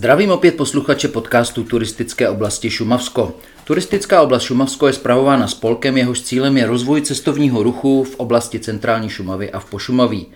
Zdravím 0.00 0.30
opět 0.30 0.56
posluchače 0.56 1.08
podcastu 1.08 1.64
Turistické 1.64 2.28
oblasti 2.28 2.70
Šumavsko. 2.70 3.36
Turistická 3.64 4.22
oblast 4.22 4.42
Šumavsko 4.42 4.86
je 4.86 4.92
spravována 4.92 5.48
spolkem, 5.48 5.96
jehož 5.96 6.20
cílem 6.22 6.56
je 6.56 6.66
rozvoj 6.66 7.02
cestovního 7.02 7.62
ruchu 7.62 8.04
v 8.04 8.16
oblasti 8.16 8.60
centrální 8.60 9.08
Šumavy 9.08 9.50
a 9.50 9.58
v 9.58 9.70
Pošumaví. 9.70 10.26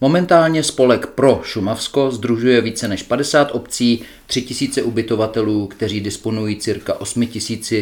Momentálně 0.00 0.62
spolek 0.62 1.06
Pro 1.06 1.40
Šumavsko 1.44 2.10
združuje 2.10 2.60
více 2.60 2.88
než 2.88 3.02
50 3.02 3.50
obcí, 3.52 4.02
3000 4.26 4.82
ubytovatelů, 4.82 5.66
kteří 5.66 6.00
disponují 6.00 6.56
cirka 6.56 7.00
8000 7.00 7.72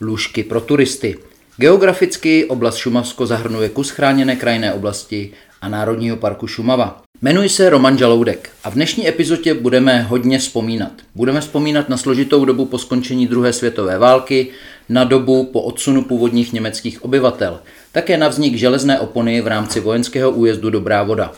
lůžky 0.00 0.44
pro 0.44 0.60
turisty. 0.60 1.18
Geograficky 1.58 2.44
oblast 2.44 2.76
Šumavsko 2.76 3.26
zahrnuje 3.26 3.68
kus 3.68 3.90
chráněné 3.90 4.36
krajinné 4.36 4.72
oblasti 4.72 5.32
a 5.60 5.68
Národního 5.68 6.16
parku 6.16 6.46
Šumava. 6.46 7.02
Jmenuji 7.22 7.48
se 7.48 7.70
Roman 7.70 7.98
Žaloudek 7.98 8.50
a 8.64 8.70
v 8.70 8.74
dnešní 8.74 9.08
epizodě 9.08 9.54
budeme 9.54 10.02
hodně 10.02 10.38
vzpomínat. 10.38 10.92
Budeme 11.14 11.40
vzpomínat 11.40 11.88
na 11.88 11.96
složitou 11.96 12.44
dobu 12.44 12.64
po 12.64 12.78
skončení 12.78 13.26
druhé 13.26 13.52
světové 13.52 13.98
války, 13.98 14.48
na 14.88 15.04
dobu 15.04 15.44
po 15.44 15.62
odsunu 15.62 16.04
původních 16.04 16.52
německých 16.52 17.04
obyvatel, 17.04 17.60
také 17.92 18.16
na 18.16 18.28
vznik 18.28 18.54
železné 18.54 19.00
opony 19.00 19.40
v 19.40 19.46
rámci 19.46 19.80
vojenského 19.80 20.30
újezdu 20.30 20.70
Dobrá 20.70 21.02
voda. 21.02 21.32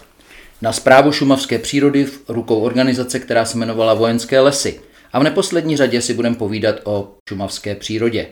Na 0.63 0.73
zprávu 0.73 1.13
šumavské 1.13 1.59
přírody 1.59 2.05
v 2.05 2.21
rukou 2.29 2.61
organizace, 2.61 3.19
která 3.19 3.45
se 3.45 3.59
jmenovala 3.59 3.95
Vojenské 3.95 4.41
lesy. 4.41 4.81
A 5.13 5.19
v 5.19 5.23
neposlední 5.23 5.77
řadě 5.77 6.03
si 6.03 6.15
budeme 6.15 6.37
povídat 6.37 6.77
o 6.85 7.15
šumavské 7.29 7.75
přírodě. 7.75 8.27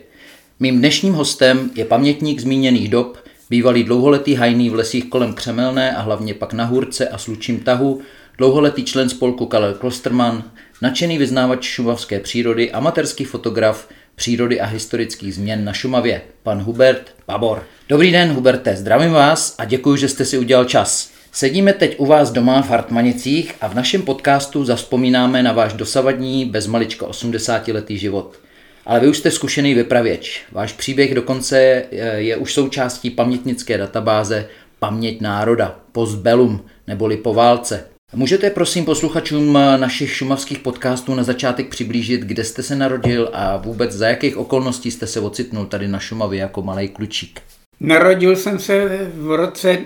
Mým 0.59 0.79
dnešním 0.79 1.13
hostem 1.13 1.71
je 1.75 1.85
pamětník 1.85 2.39
zmíněných 2.39 2.89
dob, 2.89 3.17
Bývalý 3.49 3.83
dlouholetý 3.83 4.35
hajný 4.35 4.69
v 4.69 4.75
lesích 4.75 5.05
kolem 5.05 5.33
Křemelné 5.33 5.95
a 5.95 6.01
hlavně 6.01 6.33
pak 6.33 6.53
na 6.53 6.65
Hůrce 6.65 7.09
a 7.09 7.17
Slučím 7.17 7.59
tahu, 7.59 8.01
dlouholetý 8.37 8.83
člen 8.83 9.09
spolku 9.09 9.45
Karel 9.45 9.73
Klosterman, 9.73 10.43
nadšený 10.81 11.17
vyznávač 11.17 11.63
šumavské 11.63 12.19
přírody, 12.19 12.71
amatérský 12.71 13.25
fotograf 13.25 13.87
přírody 14.15 14.61
a 14.61 14.65
historických 14.65 15.35
změn 15.35 15.65
na 15.65 15.73
Šumavě, 15.73 16.21
pan 16.43 16.61
Hubert 16.61 17.15
Babor. 17.27 17.63
Dobrý 17.89 18.11
den, 18.11 18.29
Huberte, 18.29 18.75
zdravím 18.75 19.11
vás 19.11 19.55
a 19.57 19.65
děkuji, 19.65 19.95
že 19.95 20.09
jste 20.09 20.25
si 20.25 20.37
udělal 20.37 20.65
čas. 20.65 21.11
Sedíme 21.31 21.73
teď 21.73 21.95
u 21.99 22.05
vás 22.05 22.31
doma 22.31 22.61
v 22.61 22.69
Hartmanicích 22.69 23.55
a 23.61 23.67
v 23.67 23.75
našem 23.75 24.01
podcastu 24.01 24.65
zaspomínáme 24.65 25.43
na 25.43 25.53
váš 25.53 25.73
dosavadní 25.73 26.45
bezmalička 26.45 27.05
80-letý 27.05 27.97
život. 27.97 28.46
Ale 28.87 28.99
vy 28.99 29.07
už 29.07 29.17
jste 29.17 29.31
zkušený 29.31 29.73
vypravěč. 29.73 30.43
Váš 30.51 30.73
příběh 30.73 31.15
dokonce 31.15 31.83
je 32.15 32.37
už 32.37 32.53
součástí 32.53 33.09
pamětnické 33.09 33.77
databáze 33.77 34.47
Paměť 34.79 35.21
národa, 35.21 35.79
postbellum, 35.91 36.65
neboli 36.87 37.17
po 37.17 37.33
válce. 37.33 37.87
Můžete 38.13 38.49
prosím 38.49 38.85
posluchačům 38.85 39.53
našich 39.53 40.11
šumavských 40.11 40.59
podcastů 40.59 41.15
na 41.15 41.23
začátek 41.23 41.69
přiblížit, 41.69 42.21
kde 42.21 42.43
jste 42.43 42.63
se 42.63 42.75
narodil 42.75 43.29
a 43.33 43.57
vůbec 43.57 43.91
za 43.91 44.07
jakých 44.07 44.37
okolností 44.37 44.91
jste 44.91 45.07
se 45.07 45.19
ocitnul 45.19 45.65
tady 45.65 45.87
na 45.87 45.99
Šumavě 45.99 46.39
jako 46.39 46.61
malý 46.61 46.89
klučík? 46.89 47.41
Narodil 47.79 48.35
jsem 48.35 48.59
se 48.59 48.87
v 49.13 49.35
roce 49.35 49.77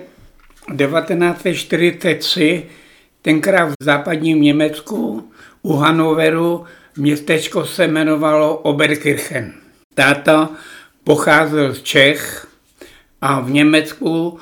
1943, 0.77 2.65
tenkrát 3.21 3.69
v 3.69 3.83
západním 3.83 4.41
Německu, 4.41 5.31
u 5.61 5.73
Hanoveru, 5.73 6.65
Městečko 6.97 7.65
se 7.65 7.85
jmenovalo 7.85 8.57
Oberkirchen. 8.57 9.53
Táta 9.93 10.49
pocházel 11.03 11.73
z 11.73 11.81
Čech 11.81 12.47
a 13.21 13.39
v 13.39 13.51
Německu 13.51 14.39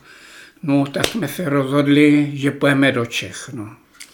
no, 0.64 0.86
tak 0.86 1.06
jsme 1.06 1.28
se 1.28 1.50
rozhodli, 1.50 2.32
že 2.34 2.52
pojeme 2.52 2.92
do 2.92 3.06
Čech. 3.06 3.50
No. 3.54 3.70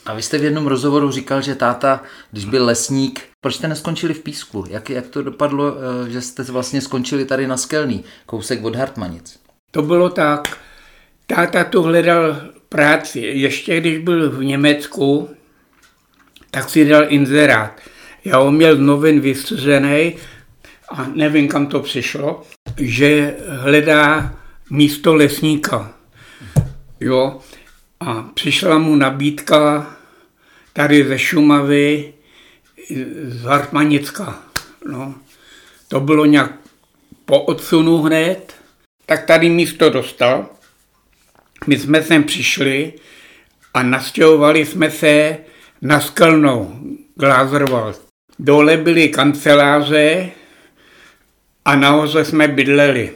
A 0.06 0.14
vy 0.14 0.22
jste 0.22 0.38
v 0.38 0.44
jednom 0.44 0.68
rozhovoru 0.68 1.12
říkal, 1.12 1.42
že 1.42 1.56
táta, 1.56 2.04
když 2.32 2.46
byl 2.46 2.66
lesník, 2.66 3.22
proč 3.42 3.56
jste 3.56 3.68
neskončili 3.68 4.14
v 4.14 4.24
Písku? 4.24 4.66
Jak, 4.70 4.90
jak 4.90 5.08
to 5.08 5.22
dopadlo, 5.22 5.76
eh, 5.78 6.10
že 6.10 6.22
jste 6.22 6.44
vlastně 6.44 6.82
skončili 6.82 7.26
tady 7.26 7.48
na 7.48 7.58
Skelný, 7.58 8.04
kousek 8.26 8.64
od 8.64 8.76
Hartmanic? 8.76 9.40
To 9.72 9.82
bylo 9.82 10.10
tak. 10.10 10.58
Táta 11.28 11.64
tu 11.64 11.82
hledal 11.82 12.42
práci. 12.70 13.20
Ještě 13.20 13.80
když 13.80 13.98
byl 13.98 14.32
v 14.32 14.44
Německu, 14.44 15.30
tak 16.56 16.70
si 16.70 16.86
dal 16.86 17.06
inzerát. 17.10 17.82
Já 18.26 18.38
ho 18.38 18.52
měl 18.52 18.76
z 18.76 18.80
novin 18.80 19.20
vystřežený 19.20 20.16
a 20.90 21.08
nevím, 21.14 21.48
kam 21.48 21.68
to 21.68 21.80
přišlo, 21.80 22.44
že 22.78 23.36
hledá 23.48 24.36
místo 24.70 25.16
lesníka. 25.16 25.94
Jo, 27.00 27.40
a 28.00 28.22
přišla 28.34 28.78
mu 28.78 28.96
nabídka 28.96 29.96
tady 30.74 31.08
ze 31.08 31.20
Šumavy, 31.20 32.14
z 33.24 33.44
Hartmanicka. 33.44 34.40
No. 34.88 35.16
To 35.88 36.00
bylo 36.00 36.26
nějak 36.26 36.52
po 37.26 37.42
odsunu 37.42 37.98
hned, 37.98 38.56
tak 39.06 39.26
tady 39.26 39.50
místo 39.50 39.90
dostal. 39.90 40.46
My 41.68 41.80
jsme 41.80 42.04
sem 42.04 42.24
přišli 42.24 42.94
a 43.74 43.84
nastěhovali 43.84 44.66
jsme 44.66 44.92
se 44.92 45.38
na 45.86 46.00
Skalnou, 46.00 46.76
Glázerwald. 47.16 48.02
Dole 48.40 48.78
byly 48.78 49.10
kanceláře 49.10 50.30
a 51.66 51.76
nahoře 51.76 52.26
jsme 52.26 52.48
bydleli. 52.48 53.12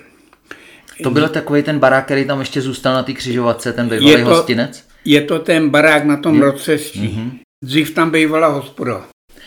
To 1.03 1.11
byl 1.11 1.29
takový 1.29 1.63
ten 1.63 1.79
barák, 1.79 2.05
který 2.05 2.25
tam 2.25 2.39
ještě 2.39 2.61
zůstal 2.61 2.93
na 2.93 3.03
té 3.03 3.13
křižovatce, 3.13 3.73
ten 3.73 3.89
bývalý 3.89 4.09
je 4.09 4.17
to, 4.17 4.25
hostinec? 4.25 4.83
Je 5.05 5.21
to 5.21 5.39
ten 5.39 5.69
barák 5.69 6.03
na 6.03 6.17
tom 6.17 6.41
rozcestí. 6.41 6.99
Mm-hmm. 6.99 7.31
Dřív 7.63 7.93
tam 7.93 8.11
bývala 8.11 8.47
hospoda. 8.47 9.05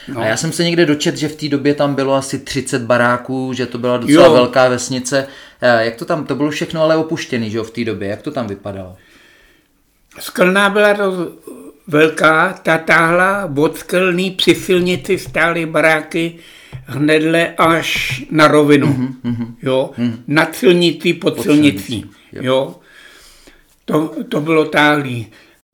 No. 0.09 0.21
A 0.21 0.27
já 0.27 0.37
jsem 0.37 0.53
se 0.53 0.65
někde 0.65 0.87
dočet, 0.87 1.17
že 1.17 1.29
v 1.29 1.37
té 1.37 1.49
době 1.49 1.75
tam 1.75 1.95
bylo 1.95 2.15
asi 2.15 2.39
30 2.39 2.83
baráků, 2.83 3.53
že 3.53 3.67
to 3.67 3.79
byla 3.79 3.97
docela 3.97 4.27
jo. 4.27 4.33
velká 4.33 4.69
vesnice. 4.69 5.27
Eh, 5.61 5.85
jak 5.85 5.97
to 5.97 6.05
tam, 6.05 6.27
to 6.27 6.35
bylo 6.35 6.51
všechno 6.51 6.83
ale 6.83 6.97
opuštěný, 6.97 7.51
že 7.51 7.59
jo, 7.59 7.65
v 7.65 7.71
té 7.71 7.85
době. 7.85 8.09
Jak 8.09 8.23
to 8.23 8.31
tam 8.31 8.47
vypadalo? 8.47 8.97
Skalná 10.21 10.71
byla 10.71 10.95
to 10.95 11.33
velká, 11.87 12.53
ta 12.63 12.79
táhla 12.79 13.53
od 13.57 13.79
skelný 13.79 14.31
při 14.31 14.55
silnici 14.55 15.19
stály 15.19 15.67
baráky 15.67 16.39
hnedle 16.87 17.55
až 17.59 18.23
na 18.31 18.49
rovinu. 18.49 18.87
Mm-hmm, 18.87 19.55
jo? 19.63 19.91
Mm. 19.97 20.25
Nad 20.27 20.55
silnicí, 20.55 21.13
pod, 21.13 21.37
pod 21.37 21.43
silnicí. 21.43 21.87
silnicí. 21.87 22.11
Jo? 22.33 22.75
To, 23.85 24.15
to 24.29 24.41
bylo 24.41 24.65
táhlý. 24.65 25.27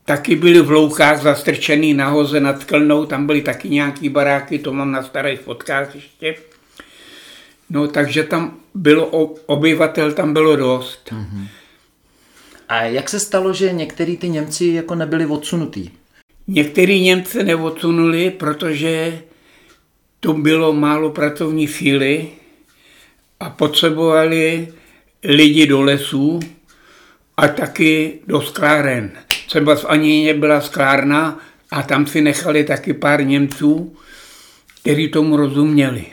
Taky 0.05 0.37
byly 0.37 0.60
v 0.60 0.70
loukách 0.70 1.22
zastrčený 1.22 1.94
nahoze 1.94 2.40
nad 2.40 2.60
skelnou, 2.60 3.06
tam 3.06 3.26
byly 3.26 3.43
taky 3.43 3.70
nějaký 3.70 4.08
baráky, 4.08 4.58
to 4.58 4.72
mám 4.72 4.93
na 4.93 5.02
starých 5.02 5.40
fotkách 5.40 5.94
ještě. 5.94 6.34
No 7.70 7.88
takže 7.88 8.25
tam 8.25 8.56
bylo, 8.75 9.06
obyvatel 9.46 10.12
tam 10.12 10.32
bylo 10.32 10.56
dost. 10.56 11.12
Mm-hmm. 11.12 11.46
A 12.69 12.82
jak 12.82 13.09
se 13.09 13.20
stalo, 13.20 13.53
že 13.53 13.73
některý 13.73 14.17
ty 14.17 14.29
Němci 14.29 14.67
jako 14.67 14.94
nebyli 14.94 15.26
odsunutý? 15.26 15.91
Některý 16.47 17.00
Němce 17.00 17.43
neodsunuli, 17.43 18.31
protože 18.31 19.23
to 20.20 20.35
bylo 20.35 20.73
málo 20.73 21.11
pracovní 21.11 21.69
síly 21.69 22.29
a 23.41 23.50
potřebovali 23.50 24.69
lidi 25.25 25.67
do 25.67 25.82
lesů 25.82 26.41
a 27.37 27.49
taky 27.49 28.19
do 28.26 28.41
skláren. 28.41 29.11
Třeba 29.47 29.76
v 29.76 29.85
Aníně 29.85 30.35
byla 30.35 30.61
sklárna 30.61 31.41
a 31.70 31.82
tam 31.82 32.06
si 32.06 32.20
nechali 32.20 32.65
taky 32.65 32.94
pár 32.94 33.26
Němců, 33.26 33.97
kteří 34.81 35.09
tomu 35.09 35.37
rozuměli. 35.37 36.05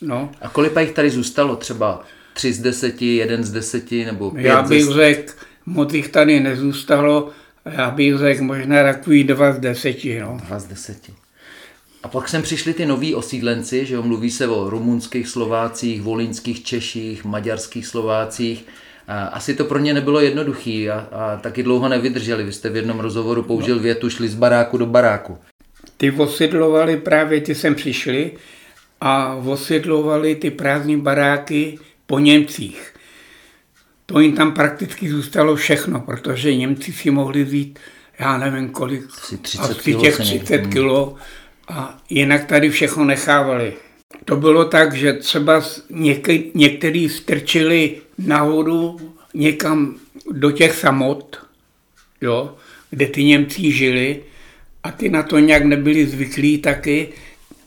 No. 0.00 0.32
A 0.40 0.48
kolik 0.48 0.72
jich 0.80 0.92
tady 0.92 1.10
zůstalo? 1.10 1.56
Třeba 1.56 2.04
tři 2.34 2.52
z 2.52 2.60
deseti, 2.60 3.16
jeden 3.16 3.44
z 3.44 3.52
deseti 3.52 4.04
nebo 4.04 4.30
pět 4.30 4.44
Já 4.44 4.62
bych 4.62 4.84
řekl, 4.84 5.32
moc 5.66 5.92
jich 5.92 6.08
tady 6.08 6.40
nezůstalo, 6.40 7.30
já 7.64 7.90
bych 7.90 8.18
řekl 8.18 8.44
možná 8.44 8.82
takový 8.82 9.24
dva 9.24 9.52
z 9.52 9.58
deseti. 9.58 10.20
No. 10.20 10.40
Dva 10.46 10.58
z 10.58 10.64
deseti. 10.64 11.12
A 12.02 12.08
pak 12.08 12.28
sem 12.28 12.42
přišli 12.42 12.74
ty 12.74 12.86
noví 12.86 13.14
osídlenci, 13.14 13.86
že 13.86 13.94
jo, 13.94 14.02
mluví 14.02 14.30
se 14.30 14.48
o 14.48 14.70
rumunských 14.70 15.28
Slovácích, 15.28 16.02
volínských 16.02 16.64
Češích, 16.64 17.24
maďarských 17.24 17.86
Slovácích. 17.86 18.66
A 19.08 19.24
asi 19.24 19.54
to 19.54 19.64
pro 19.64 19.78
ně 19.78 19.94
nebylo 19.94 20.20
jednoduché 20.20 20.88
a, 20.92 21.08
a 21.12 21.36
taky 21.36 21.62
dlouho 21.62 21.88
nevydrželi. 21.88 22.44
Vy 22.44 22.52
jste 22.52 22.70
v 22.70 22.76
jednom 22.76 23.00
rozhovoru 23.00 23.42
použil 23.42 23.78
větu, 23.78 24.10
šli 24.10 24.28
z 24.28 24.34
baráku 24.34 24.78
do 24.78 24.86
baráku. 24.86 25.38
Ty 25.96 26.10
osidlovali 26.10 26.96
právě, 26.96 27.40
ty 27.40 27.54
sem 27.54 27.74
přišli 27.74 28.32
a 29.00 29.34
osidlovali 29.34 30.34
ty 30.34 30.50
prázdné 30.50 30.96
baráky 30.96 31.78
po 32.06 32.18
Němcích. 32.18 32.93
To 34.06 34.20
jim 34.20 34.32
tam 34.32 34.52
prakticky 34.52 35.08
zůstalo 35.08 35.56
všechno, 35.56 36.00
protože 36.00 36.54
Němci 36.54 36.92
si 36.92 37.10
mohli 37.10 37.44
vzít, 37.44 37.78
já 38.18 38.38
nevím 38.38 38.68
kolik, 38.68 39.04
asi 39.22 39.36
30 39.36 39.62
asi 39.62 39.94
těch 39.94 40.16
30 40.18 40.66
kilo 40.66 41.16
a 41.68 41.98
jinak 42.10 42.44
tady 42.44 42.70
všechno 42.70 43.04
nechávali. 43.04 43.72
To 44.24 44.36
bylo 44.36 44.64
tak, 44.64 44.94
že 44.94 45.12
třeba 45.12 45.60
něk- 45.90 46.50
některý 46.54 47.08
strčili 47.08 47.96
nahoru 48.18 49.14
někam 49.34 49.94
do 50.30 50.50
těch 50.50 50.74
samot, 50.74 51.36
jo, 52.20 52.54
kde 52.90 53.06
ty 53.06 53.24
Němci 53.24 53.72
žili 53.72 54.22
a 54.82 54.90
ty 54.90 55.08
na 55.08 55.22
to 55.22 55.38
nějak 55.38 55.64
nebyli 55.64 56.06
zvyklí 56.06 56.58
taky, 56.58 57.08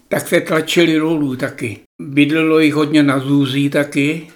tak 0.08 0.28
se 0.28 0.42
tlačili 0.42 0.96
dolů 1.00 1.36
taky. 1.36 1.80
Bydlelo 2.02 2.60
jich 2.60 2.74
hodně 2.74 3.04
na 3.04 3.20
Zůzí 3.20 3.70
taky. 3.70 4.28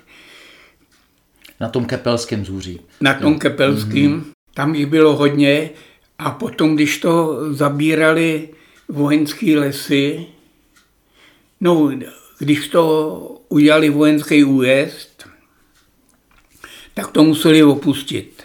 Na 1.61 1.69
tom 1.69 1.85
kepelském 1.85 2.45
Zůří. 2.45 2.79
Na 3.01 3.13
tom 3.13 3.33
jo. 3.33 3.39
kepelském. 3.39 4.21
Mm-hmm. 4.21 4.23
Tam 4.53 4.75
jich 4.75 4.85
bylo 4.85 5.15
hodně 5.15 5.69
a 6.19 6.31
potom, 6.31 6.75
když 6.75 6.97
to 6.97 7.39
zabírali 7.53 8.49
vojenské 8.89 9.59
lesy, 9.59 10.25
no, 11.61 11.91
když 12.39 12.67
to 12.67 13.41
udělali 13.49 13.89
vojenský 13.89 14.43
újezd, 14.43 15.27
tak 16.93 17.11
to 17.11 17.23
museli 17.23 17.63
opustit. 17.63 18.43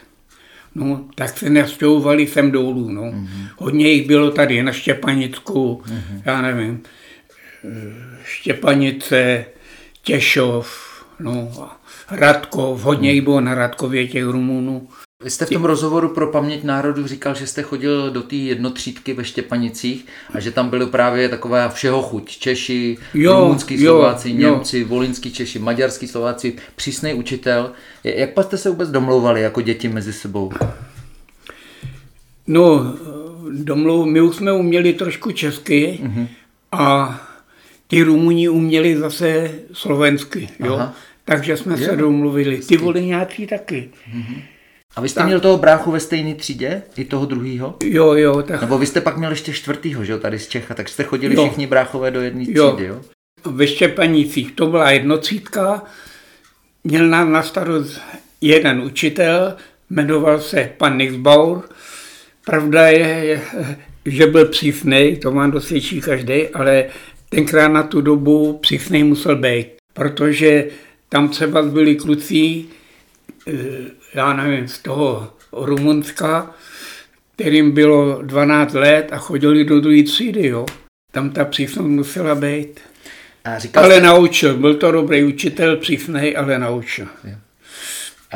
No, 0.74 1.04
tak 1.14 1.38
se 1.38 1.50
nastěhovali 1.50 2.26
sem 2.26 2.50
dolů. 2.50 2.90
No. 2.90 3.02
Mm-hmm. 3.02 3.48
Hodně 3.56 3.88
jich 3.88 4.06
bylo 4.06 4.30
tady 4.30 4.62
na 4.62 4.72
Štěpanicku, 4.72 5.82
mm-hmm. 5.86 6.22
já 6.24 6.42
nevím, 6.42 6.82
Štěpanice, 8.24 9.44
Těšov, 10.02 10.86
no, 11.20 11.52
Radkov, 12.10 12.82
hodně 12.82 13.12
jich 13.12 13.22
bylo 13.22 13.40
na 13.40 13.54
Radkově 13.54 14.08
těch 14.08 14.24
Rumunů. 14.24 14.88
Vy 15.24 15.30
jste 15.30 15.46
v 15.46 15.50
tom 15.50 15.64
rozhovoru 15.64 16.08
pro 16.08 16.26
paměť 16.26 16.64
národu 16.64 17.06
říkal, 17.06 17.34
že 17.34 17.46
jste 17.46 17.62
chodil 17.62 18.10
do 18.10 18.22
té 18.22 18.36
jednotřídky 18.36 19.12
ve 19.12 19.24
Štěpanicích 19.24 20.06
a 20.34 20.40
že 20.40 20.50
tam 20.50 20.70
byly 20.70 20.86
právě 20.86 21.28
taková 21.28 21.68
všeho 21.68 22.02
chuť. 22.02 22.38
Češi, 22.38 22.98
jo, 23.14 23.40
rumunský 23.40 23.82
jo, 23.82 23.92
Slováci, 23.92 24.30
jo. 24.30 24.36
Němci, 24.36 24.84
volinský 24.84 25.32
Češi, 25.32 25.58
maďarský 25.58 26.08
Slováci, 26.08 26.56
přísný 26.76 27.14
učitel. 27.14 27.72
Jak 28.04 28.34
pak 28.34 28.46
jste 28.46 28.58
se 28.58 28.70
vůbec 28.70 28.90
domlouvali 28.90 29.42
jako 29.42 29.60
děti 29.60 29.88
mezi 29.88 30.12
sebou? 30.12 30.52
No, 32.46 32.94
domluv, 33.50 34.06
my 34.06 34.20
už 34.20 34.36
jsme 34.36 34.52
uměli 34.52 34.92
trošku 34.92 35.32
česky 35.32 35.98
mm-hmm. 36.02 36.28
a 36.72 37.20
ty 37.86 38.02
Rumuni 38.02 38.48
uměli 38.48 38.96
zase 38.96 39.50
slovensky, 39.72 40.48
jo. 40.58 40.74
Aha. 40.74 40.94
Takže 41.26 41.56
jsme 41.56 41.80
je. 41.80 41.86
se 41.86 41.96
domluvili. 41.96 42.58
Ty 42.58 42.76
voliňáci 42.76 43.46
taky. 43.46 43.90
Mm-hmm. 44.14 44.42
A 44.96 45.00
vy 45.00 45.08
jste 45.08 45.20
tak. 45.20 45.26
měl 45.26 45.40
toho 45.40 45.58
bráchu 45.58 45.90
ve 45.90 46.00
stejné 46.00 46.34
třídě? 46.34 46.82
I 46.96 47.04
toho 47.04 47.26
druhého? 47.26 47.76
Jo, 47.84 48.12
jo. 48.12 48.42
Tak... 48.42 48.60
Nebo 48.60 48.78
vy 48.78 48.86
jste 48.86 49.00
pak 49.00 49.16
měl 49.16 49.30
ještě 49.30 49.52
čtvrtýho, 49.52 50.04
že 50.04 50.12
jo, 50.12 50.18
tady 50.18 50.38
z 50.38 50.48
Čecha, 50.48 50.74
tak 50.74 50.88
jste 50.88 51.04
chodili 51.04 51.34
jo. 51.34 51.46
všichni 51.46 51.66
bráchové 51.66 52.10
do 52.10 52.20
jedné 52.20 52.42
třídy, 52.42 52.86
jo? 52.86 53.00
Ve 53.44 53.66
Štěpanicích 53.66 54.52
to 54.52 54.66
byla 54.66 54.90
jednocítka, 54.90 55.82
měl 56.84 57.08
nám 57.08 57.32
na 57.32 57.42
starost 57.42 58.00
jeden 58.40 58.80
učitel, 58.80 59.56
jmenoval 59.90 60.40
se 60.40 60.70
pan 60.76 60.98
Nixbauer. 60.98 61.62
Pravda 62.44 62.86
je, 62.88 63.42
že 64.06 64.26
byl 64.26 64.46
přísný, 64.46 65.16
to 65.16 65.30
vám 65.32 65.50
dosvědčí 65.50 66.00
každý, 66.00 66.48
ale 66.48 66.84
tenkrát 67.28 67.68
na 67.68 67.82
tu 67.82 68.00
dobu 68.00 68.58
přísný 68.62 69.04
musel 69.04 69.36
být, 69.36 69.66
protože 69.92 70.64
tam 71.08 71.28
třeba 71.28 71.62
byli 71.62 71.96
kluci, 71.96 72.64
eh, 73.48 73.52
já 74.14 74.32
nevím, 74.32 74.68
z 74.68 74.78
toho 74.78 75.32
Rumunska, 75.52 76.54
kterým 77.34 77.72
bylo 77.72 78.22
12 78.22 78.74
let 78.74 79.08
a 79.12 79.16
chodili 79.18 79.64
do 79.64 79.80
druhé 79.80 80.02
třídy, 80.02 80.46
jo. 80.46 80.66
Tam 81.12 81.30
ta 81.30 81.44
přísnost 81.44 81.88
musela 81.88 82.34
být. 82.34 82.80
A 83.44 83.58
říkal 83.58 83.84
ale 83.84 83.94
jste... 83.94 84.06
naučil, 84.06 84.54
byl 84.54 84.74
to 84.74 84.92
dobrý 84.92 85.24
učitel, 85.24 85.76
přísný, 85.76 86.36
ale 86.36 86.58
naučil. 86.58 87.06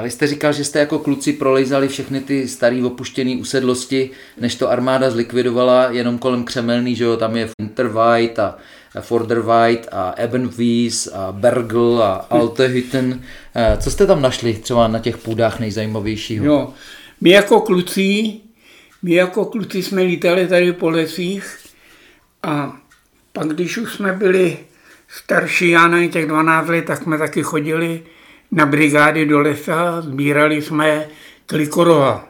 A 0.00 0.02
vy 0.02 0.10
jste 0.10 0.26
říkal, 0.26 0.52
že 0.52 0.64
jste 0.64 0.78
jako 0.78 0.98
kluci 0.98 1.32
prolejzali 1.32 1.88
všechny 1.88 2.20
ty 2.20 2.48
staré 2.48 2.84
opuštěné 2.84 3.36
usedlosti, 3.36 4.10
než 4.40 4.54
to 4.54 4.70
armáda 4.70 5.10
zlikvidovala 5.10 5.90
jenom 5.90 6.18
kolem 6.18 6.44
Křemelný, 6.44 6.96
že 6.96 7.04
jo, 7.04 7.16
tam 7.16 7.36
je 7.36 7.48
Interwhite 7.60 8.42
a 8.42 8.54
Forderweit 9.00 9.88
a 9.92 10.14
Ebenwies 10.16 11.06
a 11.06 11.32
Bergl 11.32 12.02
a 12.02 12.12
Altehütten. 12.30 13.22
Eh, 13.54 13.76
co 13.80 13.90
jste 13.90 14.06
tam 14.06 14.22
našli 14.22 14.54
třeba 14.54 14.88
na 14.88 14.98
těch 14.98 15.18
půdách 15.18 15.60
nejzajímavějšího? 15.60 16.44
Jo, 16.44 16.74
my 17.20 17.30
jako 17.30 17.60
kluci, 17.60 18.32
my 19.02 19.14
jako 19.14 19.44
kluci 19.44 19.82
jsme 19.82 20.02
lítali 20.02 20.46
tady 20.46 20.72
po 20.72 20.90
lesích 20.90 21.58
a 22.42 22.76
pak 23.32 23.48
když 23.48 23.78
už 23.78 23.94
jsme 23.94 24.12
byli 24.12 24.58
starší, 25.08 25.70
já 25.70 25.88
nevím, 25.88 26.10
těch 26.10 26.26
12 26.26 26.68
let, 26.68 26.84
tak 26.84 27.02
jsme 27.02 27.18
taky 27.18 27.42
chodili 27.42 28.02
na 28.52 28.66
brigády 28.66 29.26
do 29.26 29.40
lesa, 29.40 30.00
sbírali 30.00 30.62
jsme 30.62 31.08
klikorova. 31.46 32.28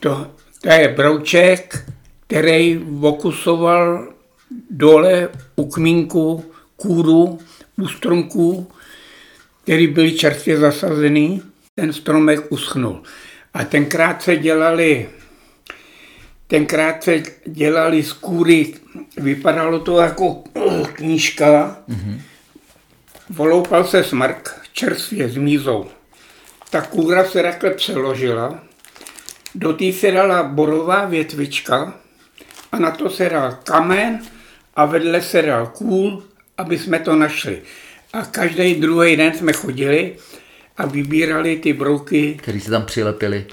To, 0.00 0.30
to 0.60 0.68
je 0.68 0.88
brouček, 0.88 1.84
který 2.26 2.84
okusoval 3.00 4.08
dole 4.70 5.28
u 5.56 5.70
kmínku 5.70 6.44
kůru, 6.76 7.38
u 7.78 7.88
stromků, 7.88 8.70
který 9.62 9.86
byly 9.86 10.12
čerstvě 10.12 10.56
zasazený, 10.58 11.42
ten 11.74 11.92
stromek 11.92 12.52
uschnul. 12.52 13.02
A 13.54 13.64
tenkrát 13.64 14.22
se 14.22 14.36
dělali 14.36 15.08
tenkrát 16.46 17.04
se 17.04 17.22
dělali 17.46 18.02
z 18.02 18.12
kůry, 18.12 18.74
vypadalo 19.16 19.78
to 19.78 20.00
jako 20.00 20.34
knížka, 20.92 21.78
mm-hmm. 21.88 22.20
voloupal 23.30 23.84
se 23.84 24.04
smrk, 24.04 24.67
čerstvě 24.78 25.28
s 25.28 25.36
mízou. 25.36 25.86
Ta 26.70 26.80
kůra 26.80 27.24
se 27.24 27.42
takhle 27.42 27.70
přeložila, 27.70 28.62
do 29.54 29.72
té 29.72 29.92
se 29.92 30.10
dala 30.10 30.42
borová 30.42 31.04
větvička 31.04 31.94
a 32.72 32.78
na 32.78 32.90
to 32.90 33.10
se 33.10 33.28
dal 33.28 33.58
kamen 33.64 34.18
a 34.76 34.86
vedle 34.86 35.22
se 35.22 35.42
dal 35.42 35.66
kůl, 35.66 36.22
aby 36.58 36.78
jsme 36.78 36.98
to 36.98 37.16
našli. 37.16 37.62
A 38.12 38.22
každý 38.24 38.74
druhý 38.74 39.16
den 39.16 39.34
jsme 39.34 39.52
chodili 39.52 40.16
a 40.76 40.86
vybírali 40.86 41.56
ty 41.56 41.72
brouky. 41.72 42.38
Který 42.42 42.60
se 42.60 42.70
tam 42.70 42.86
přilepili. 42.86 43.46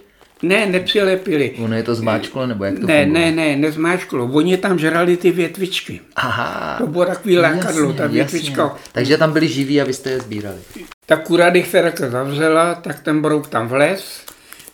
Ne, 0.48 0.66
nepřilepili. 0.66 1.52
Ono 1.64 1.75
je 1.75 1.84
to 1.84 1.96
zmáčklo, 1.96 2.48
nebo 2.48 2.64
jak 2.64 2.80
to 2.80 2.88
Ne, 2.88 3.04
funguje? 3.04 3.32
ne, 3.32 3.32
ne, 3.32 3.56
nezmáčklo. 3.56 4.25
Oni 4.25 4.58
tam 4.58 4.80
žrali 4.80 5.18
ty 5.18 5.32
větvičky. 5.32 6.02
Aha. 6.16 6.75
To 6.78 6.88
bylo 6.88 7.06
takový 7.06 7.38
lákadlo, 7.38 7.94
ta 7.94 8.08
větvička. 8.08 8.62
Jasně. 8.62 8.80
Takže 8.92 9.18
tam 9.18 9.32
byli 9.34 9.48
živí 9.48 9.82
a 9.82 9.84
vy 9.84 9.94
jste 9.94 10.10
je 10.10 10.20
sbírali. 10.20 10.58
Ta 11.06 11.16
kura, 11.16 11.50
když 11.50 11.68
se 11.68 11.82
takhle 11.82 12.10
zavřela, 12.10 12.75
tak 12.75 13.00
ten 13.00 13.22
brouk 13.22 13.48
tam 13.48 13.68
vlez. 13.68 14.22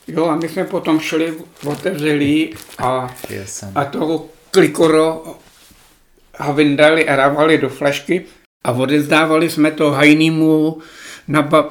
Jo, 0.08 0.26
a 0.26 0.36
my 0.36 0.50
jsme 0.50 0.64
potom 0.64 1.00
šli, 1.00 1.34
otevřeli 1.66 2.50
a, 2.78 3.16
a 3.76 3.86
toho 3.86 4.26
klikoro 4.52 5.24
a 6.38 6.52
vyndali 6.52 7.10
a 7.10 7.16
dávali 7.16 7.58
do 7.58 7.70
flašky 7.70 8.26
a 8.64 8.72
odezdávali 8.72 9.50
jsme 9.50 9.72
to 9.72 9.92
hajnýmu 9.92 10.78
na, 11.28 11.42
ba, 11.42 11.70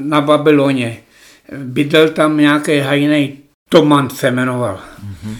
na 0.00 0.20
Babyloně. 0.20 0.96
Bydlel 1.52 2.08
tam 2.08 2.36
nějaký 2.36 2.78
hajnej 2.78 3.36
Toman 3.68 4.10
se 4.10 4.30
jmenoval. 4.30 4.80
Mm-hmm. 5.00 5.36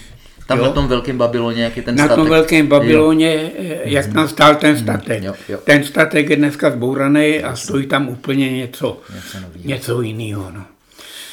Tam 0.46 0.58
jo? 0.58 0.64
na 0.64 0.70
tom 0.70 0.88
velkém 0.88 1.18
Babyloně, 1.18 1.64
jak 1.64 1.76
je 1.76 1.82
ten 1.82 1.96
Na 1.96 2.04
statek. 2.04 2.16
tom 2.22 2.28
velkém 2.30 2.66
Babyloně, 2.66 3.50
jo. 3.58 3.78
jak 3.84 4.12
tam 4.12 4.28
stál 4.28 4.54
ten 4.54 4.78
statek. 4.78 5.22
Jo, 5.22 5.34
jo. 5.48 5.58
Ten 5.64 5.84
statek 5.84 6.30
je 6.30 6.36
dneska 6.36 6.70
zbouraný 6.70 7.42
a 7.42 7.56
stojí 7.56 7.86
tam 7.86 8.08
úplně 8.08 8.52
něco, 8.52 9.00
Něco 9.14 9.40
novýho. 9.40 9.68
něco 9.68 10.00
jiného. 10.02 10.50
No. 10.54 10.64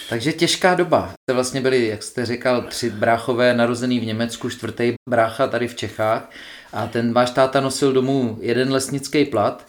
Takže 0.09 0.33
těžká 0.33 0.75
doba. 0.75 1.09
Jste 1.23 1.33
vlastně 1.33 1.61
byli, 1.61 1.87
jak 1.87 2.03
jste 2.03 2.25
říkal, 2.25 2.61
tři 2.61 2.89
bráchové 2.89 3.53
narozený 3.53 3.99
v 3.99 4.05
Německu, 4.05 4.49
čtvrtý 4.49 4.93
brácha 5.09 5.47
tady 5.47 5.67
v 5.67 5.75
Čechách 5.75 6.29
a 6.73 6.87
ten 6.87 7.13
váš 7.13 7.31
táta 7.31 7.61
nosil 7.61 7.93
domů 7.93 8.37
jeden 8.41 8.71
lesnický 8.71 9.25
plat. 9.25 9.67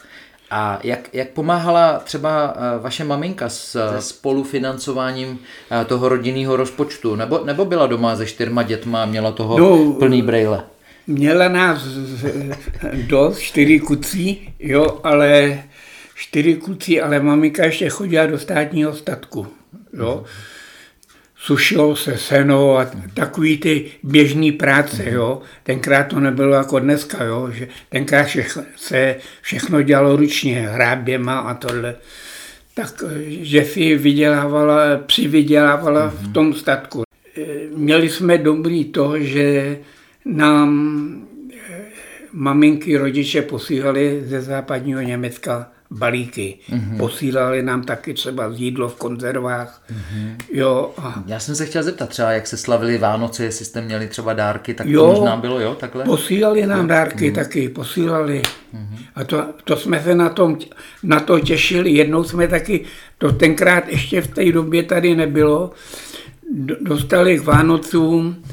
A 0.55 0.79
jak, 0.83 1.09
jak 1.13 1.29
pomáhala 1.29 1.99
třeba 1.99 2.53
eh, 2.55 2.79
vaše 2.79 3.03
maminka 3.03 3.49
s 3.49 3.75
eh, 3.75 4.01
spolufinancováním 4.01 5.39
eh, 5.71 5.85
toho 5.85 6.09
rodinného 6.09 6.55
rozpočtu? 6.55 7.15
Nebo, 7.15 7.41
nebo 7.45 7.65
byla 7.65 7.87
doma 7.87 8.15
se 8.15 8.25
čtyřma 8.25 8.63
dětma 8.63 9.03
a 9.03 9.05
měla 9.05 9.31
toho 9.31 9.59
No, 9.59 9.93
plný 9.93 10.21
brejle? 10.21 10.63
Měla 11.07 11.47
nás 11.47 11.83
dost, 13.07 13.39
čtyři 13.39 13.79
kucí, 13.79 14.53
jo, 14.59 14.99
ale 15.03 15.63
čtyři 16.15 16.55
kucí, 16.55 17.01
ale 17.01 17.19
maminka 17.19 17.65
ještě 17.65 17.89
chodila 17.89 18.25
do 18.25 18.39
státního 18.39 18.93
statku, 18.93 19.47
jo. 19.93 20.23
Sušilo 21.45 21.95
se 21.95 22.17
seno 22.17 22.77
a 22.77 22.91
takový 23.13 23.57
ty 23.57 23.85
běžný 24.03 24.51
práce, 24.51 25.09
jo. 25.09 25.41
Tenkrát 25.63 26.03
to 26.03 26.19
nebylo 26.19 26.53
jako 26.55 26.79
dneska, 26.79 27.23
jo, 27.23 27.49
že 27.51 27.67
tenkrát 27.89 28.23
všechno, 28.23 28.63
se 28.75 29.15
všechno 29.41 29.81
dělalo 29.81 30.15
ručně, 30.15 30.61
hráběma 30.61 31.39
a 31.39 31.53
tohle. 31.53 31.95
Tak, 32.73 33.03
si 33.63 33.97
vydělávala, 33.97 34.97
přivydělávala 35.05 36.07
v 36.07 36.33
tom 36.33 36.53
statku. 36.53 37.03
Měli 37.75 38.09
jsme 38.09 38.37
dobrý 38.37 38.85
to, 38.85 39.19
že 39.19 39.77
nám 40.25 41.27
eh, 41.69 41.81
maminky, 42.33 42.97
rodiče 42.97 43.41
posílali 43.41 44.23
ze 44.25 44.41
západního 44.41 45.01
Německa 45.01 45.72
balíky. 45.93 46.57
Mm-hmm. 46.69 46.97
Posílali 46.97 47.63
nám 47.63 47.83
taky 47.83 48.13
třeba 48.13 48.51
jídlo 48.55 48.89
v 48.89 48.95
konzervách. 48.95 49.81
Mm-hmm. 49.91 50.35
Jo, 50.53 50.91
a 50.97 51.23
Já 51.25 51.39
jsem 51.39 51.55
se 51.55 51.65
chtěl 51.65 51.83
zeptat 51.83 52.09
třeba, 52.09 52.31
jak 52.31 52.47
se 52.47 52.57
slavili 52.57 52.97
Vánoce, 52.97 53.43
jestli 53.43 53.65
jste 53.65 53.81
měli 53.81 54.07
třeba 54.07 54.33
dárky, 54.33 54.73
tak 54.73 54.87
to 54.87 54.93
Jo. 54.93 55.07
možná 55.07 55.37
bylo, 55.37 55.59
jo, 55.59 55.75
takhle? 55.75 56.03
posílali 56.03 56.67
nám 56.67 56.87
dárky 56.87 57.31
mm-hmm. 57.31 57.35
taky, 57.35 57.69
posílali. 57.69 58.41
Mm-hmm. 58.41 58.97
A 59.15 59.23
to, 59.23 59.45
to 59.63 59.75
jsme 59.77 60.03
se 60.03 60.15
na, 60.15 60.29
tom, 60.29 60.57
na 61.03 61.19
to 61.19 61.39
těšili. 61.39 61.91
Jednou 61.91 62.23
jsme 62.23 62.47
taky, 62.47 62.85
to 63.17 63.31
tenkrát 63.31 63.87
ještě 63.87 64.21
v 64.21 64.27
té 64.27 64.51
době 64.51 64.83
tady 64.83 65.15
nebylo, 65.15 65.71
do- 66.53 66.77
dostali 66.81 67.39
k 67.39 67.43
Vánocům 67.43 68.43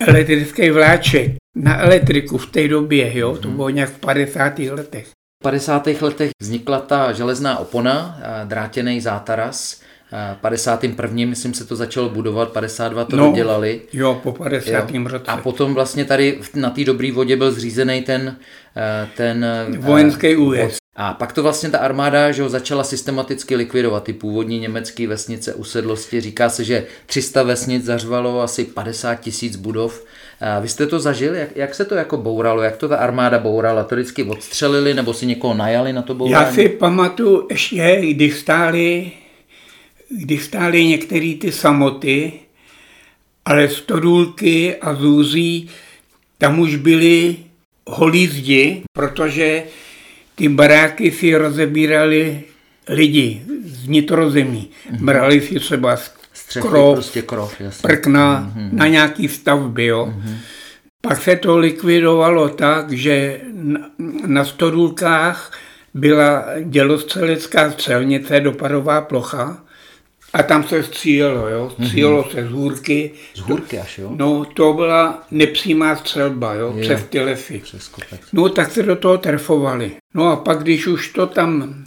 elektrický 0.00 0.70
vláček 0.70 1.32
na 1.54 1.80
elektriku 1.80 2.38
v 2.38 2.46
té 2.46 2.68
době, 2.68 3.18
jo, 3.18 3.36
to 3.36 3.48
bylo 3.48 3.70
nějak 3.70 3.90
v 3.90 3.98
50. 3.98 4.58
letech. 4.58 5.13
V 5.44 5.46
50. 5.46 5.86
letech 6.00 6.30
vznikla 6.42 6.80
ta 6.80 7.12
železná 7.12 7.58
opona, 7.58 8.20
a 8.24 8.44
drátěný 8.44 9.00
zátaras. 9.00 9.80
A 10.12 10.34
V 10.34 10.38
51. 10.40 11.26
myslím 11.26 11.54
se 11.54 11.64
to 11.64 11.76
začalo 11.76 12.08
budovat, 12.08 12.48
52 12.52 13.04
to 13.04 13.16
No. 13.16 13.26
dodělali. 13.26 13.80
Jo, 13.92 14.20
po 14.22 14.32
50. 14.32 14.90
Jo. 14.94 15.08
roce. 15.08 15.24
A 15.30 15.36
potom 15.36 15.74
vlastně 15.74 16.04
tady 16.04 16.38
na 16.54 16.70
té 16.70 16.84
dobré 16.84 17.12
vodě 17.12 17.36
byl 17.36 17.52
zřízený 17.52 18.02
ten, 18.02 18.36
eh, 18.76 19.08
ten 19.16 19.44
eh, 19.44 19.78
Vojenský 19.78 20.36
újezd. 20.36 20.78
A 20.96 21.12
pak 21.14 21.32
to 21.32 21.42
vlastně 21.42 21.70
ta 21.70 21.78
armáda 21.78 22.32
že 22.32 22.42
ho, 22.42 22.48
začala 22.48 22.84
systematicky 22.84 23.56
likvidovat 23.56 24.04
ty 24.04 24.12
původní 24.12 24.58
německé 24.58 25.06
vesnice, 25.08 25.54
usedlosti. 25.54 26.20
Říká 26.20 26.48
se, 26.48 26.64
že 26.64 26.86
300 27.06 27.42
vesnic 27.42 27.84
zařvalo 27.84 28.40
asi 28.40 28.64
50 28.64 29.14
tisíc 29.14 29.56
budov. 29.56 30.04
A 30.40 30.60
vy 30.60 30.68
jste 30.68 30.86
to 30.86 31.00
zažili? 31.00 31.38
Jak, 31.38 31.56
jak 31.56 31.74
se 31.74 31.84
to 31.84 31.94
jako 31.94 32.16
bouralo? 32.16 32.62
Jak 32.62 32.76
to 32.76 32.88
ta 32.88 32.96
armáda 32.96 33.38
bourala? 33.38 33.84
To 33.84 33.94
vždycky 33.94 34.22
odstřelili 34.22 34.94
nebo 34.94 35.14
si 35.14 35.26
někoho 35.26 35.54
najali 35.54 35.92
na 35.92 36.02
to 36.02 36.14
bourání? 36.14 36.46
Já 36.46 36.52
si 36.52 36.68
pamatuju 36.68 37.46
ještě, 37.50 38.00
když 38.00 38.34
stály, 38.34 39.12
když 40.10 40.44
stály 40.44 40.84
některé 40.84 41.34
ty 41.40 41.52
samoty, 41.52 42.32
ale 43.44 43.68
stodůlky 43.68 44.76
a 44.76 44.94
zůzí, 44.94 45.70
tam 46.38 46.58
už 46.58 46.76
byly 46.76 47.36
holí 47.86 48.26
zdi, 48.26 48.82
protože 48.92 49.62
ty 50.34 50.48
baráky 50.48 51.10
si 51.10 51.36
rozebírali 51.36 52.42
lidi 52.88 53.42
z 53.64 53.88
nitrozemí. 53.88 54.70
Brali 55.00 55.40
si 55.40 55.60
třeba 55.60 55.96
Střechy, 56.60 56.68
krov, 56.68 56.94
prostě 56.94 57.22
krov, 57.22 57.60
jasně. 57.60 57.82
prk 57.82 58.06
na, 58.06 58.52
na 58.72 58.86
nějaký 58.86 59.28
stavby. 59.28 59.86
Jo. 59.86 60.14
Pak 61.00 61.22
se 61.22 61.36
to 61.36 61.58
likvidovalo 61.58 62.48
tak, 62.48 62.92
že 62.92 63.40
na, 64.26 64.44
stodůlkách 64.44 65.52
byla 65.94 66.44
dělostřelecká 66.62 67.70
střelnice, 67.70 68.40
dopadová 68.40 69.00
plocha 69.00 69.64
a 70.32 70.42
tam 70.42 70.64
se 70.64 70.82
střílelo, 70.82 71.48
jo. 71.48 71.72
Střílelo 71.82 72.30
se 72.30 72.46
z 72.46 72.50
hůrky. 72.50 73.10
Z 73.34 73.40
hůrky 73.40 73.78
až, 73.78 73.98
jo? 73.98 74.12
No, 74.16 74.44
to 74.44 74.72
byla 74.72 75.22
nepřímá 75.30 75.96
střelba, 75.96 76.54
jo, 76.54 76.72
Je. 76.76 76.82
přes 76.82 77.02
ty 77.04 77.20
lesy. 77.20 77.58
Přes 77.58 77.88
kopec. 77.88 78.20
No, 78.32 78.48
tak 78.48 78.70
se 78.70 78.82
do 78.82 78.96
toho 78.96 79.18
trefovali. 79.18 79.92
No 80.14 80.28
a 80.28 80.36
pak, 80.36 80.58
když 80.62 80.86
už 80.86 81.08
to 81.08 81.26
tam 81.26 81.84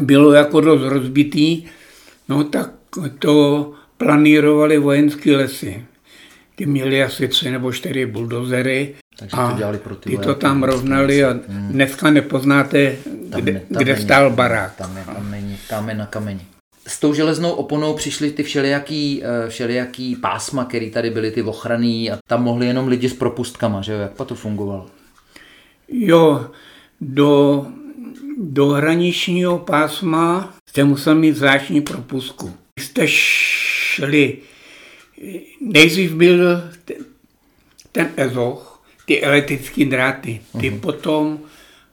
bylo 0.00 0.32
jako 0.32 0.60
dost 0.60 0.82
rozbitý, 0.82 1.64
no 2.28 2.44
tak 2.44 2.70
to 3.18 3.72
planírovali 3.96 4.78
vojenské 4.78 5.36
lesy. 5.36 5.84
Ty 6.56 6.66
měli 6.66 7.02
asi 7.02 7.28
tři 7.28 7.50
nebo 7.50 7.72
čtyři 7.72 8.06
buldozery 8.06 8.94
Takže 9.18 9.36
a 9.36 9.50
to 9.50 9.56
dělali 9.58 9.78
pro 9.78 9.94
ty 9.96 10.10
ty 10.10 10.18
to 10.18 10.34
tam 10.34 10.62
rovnali 10.62 11.24
a 11.24 11.34
dneska 11.48 12.10
nepoznáte, 12.10 12.96
Tam 13.30 13.40
kde, 13.40 13.52
tam 13.72 13.82
kde 13.82 13.92
není- 13.92 14.04
stál 14.04 14.30
barák. 14.30 14.76
Tam 14.76 14.96
je, 14.96 15.04
tam 15.04 15.30
není 15.30 15.56
kámen 15.68 15.98
na 15.98 16.06
kameni. 16.06 16.40
S 16.86 17.00
tou 17.00 17.14
železnou 17.14 17.50
oponou 17.50 17.94
přišly 17.94 18.30
ty 18.30 18.42
všelijaký, 18.42 19.22
eh, 19.24 19.48
všelijaký 19.48 20.16
pásma, 20.16 20.64
které 20.64 20.90
tady 20.90 21.10
byly, 21.10 21.30
ty 21.30 21.42
ochranný 21.42 22.10
a 22.10 22.18
tam 22.28 22.42
mohli 22.42 22.66
jenom 22.66 22.88
lidi 22.88 23.08
s 23.08 23.14
propustkama, 23.14 23.82
že 23.82 23.92
jo? 23.92 23.98
Jak 23.98 24.12
to 24.26 24.34
fungovalo? 24.34 24.86
Jo, 25.88 26.46
do, 27.00 27.66
do 28.38 28.68
hraničního 28.68 29.58
pásma 29.58 30.54
jste 30.68 30.84
musel 30.84 31.14
mít 31.14 31.36
zvláštní 31.36 31.80
propustku. 31.80 32.52
Jste 32.80 33.08
šli, 33.08 34.36
nejdřív 35.60 36.12
byl 36.12 36.62
ten, 36.84 36.96
ten 37.92 38.08
ezoch, 38.16 38.82
ty 39.06 39.22
elektrické 39.22 39.84
dráty, 39.84 40.40
ty 40.60 40.70
uh-huh. 40.70 40.80
potom 40.80 41.38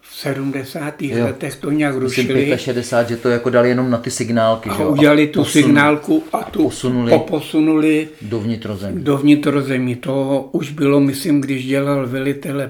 v 0.01 0.15
70. 0.15 1.01
Jo. 1.01 1.25
letech 1.25 1.55
to 1.55 1.71
nějak 1.71 1.95
Myslím 1.95 2.27
rušili 2.27 2.57
65, 2.57 3.09
že 3.09 3.21
to 3.21 3.29
jako 3.29 3.49
dali 3.49 3.69
jenom 3.69 3.89
na 3.89 3.97
ty 3.97 4.11
signálky, 4.11 4.69
že 4.69 4.75
a 4.75 4.81
jo? 4.81 4.89
udělali 4.89 5.27
tu 5.27 5.41
posun- 5.41 5.51
signálku 5.51 6.23
a 6.33 6.43
tu 6.43 6.63
posunuli. 6.63 7.11
poposunuli 7.11 8.09
Do 8.21 8.39
vnitrozemí. 8.39 9.03
do 9.03 9.17
vnitrozemí. 9.17 9.95
To 9.95 10.49
už 10.51 10.71
bylo, 10.71 10.99
myslím, 10.99 11.41
když 11.41 11.65
dělal 11.65 12.07
velitele 12.07 12.69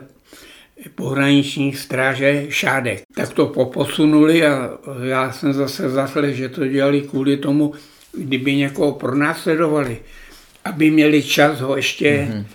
pohraniční 0.96 1.74
stráže 1.74 2.46
Šádek. 2.50 3.02
Tak 3.16 3.34
to 3.34 3.48
poposunuli 3.48 4.46
a 4.46 4.70
já 5.04 5.32
jsem 5.32 5.54
zase 5.54 5.90
zaslechl, 5.90 6.36
že 6.38 6.50
to 6.50 6.68
dělali 6.68 7.02
kvůli 7.02 7.38
tomu, 7.38 7.74
kdyby 8.12 8.56
někoho 8.56 8.92
pronásledovali, 8.92 10.00
aby 10.66 10.92
měli 10.92 11.24
čas 11.24 11.60
ho 11.60 11.76
ještě 11.76 12.28
mm-hmm. 12.32 12.46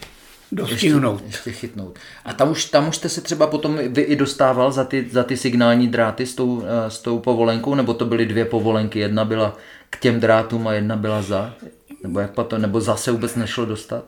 dostihnout. 0.52 1.22
Ještě 1.26 1.52
chytnout. 1.52 1.98
A 2.24 2.32
tam 2.32 2.50
už, 2.50 2.64
tam 2.64 2.88
už 2.88 2.96
jste 2.96 3.08
se 3.08 3.20
třeba 3.20 3.46
potom 3.46 3.78
vy 3.88 4.02
i 4.02 4.16
dostával 4.16 4.72
za 4.72 4.84
ty, 4.84 5.06
za 5.10 5.22
ty 5.22 5.36
signální 5.36 5.88
dráty 5.88 6.26
s 6.26 6.34
tou, 6.34 6.62
eh, 6.64 6.90
s 6.90 6.98
tou 6.98 7.18
povolenkou, 7.18 7.74
nebo 7.74 7.94
to 7.94 8.04
byly 8.04 8.26
dvě 8.26 8.44
povolenky, 8.44 8.98
jedna 8.98 9.24
byla 9.24 9.56
k 9.90 10.00
těm 10.00 10.20
drátům 10.20 10.68
a 10.68 10.72
jedna 10.72 10.96
byla 10.96 11.22
za? 11.22 11.54
Nebo 12.02 12.20
jak 12.20 12.30
to, 12.48 12.58
nebo 12.58 12.80
zase 12.80 13.12
vůbec 13.12 13.34
nešlo 13.34 13.64
dostat? 13.64 14.04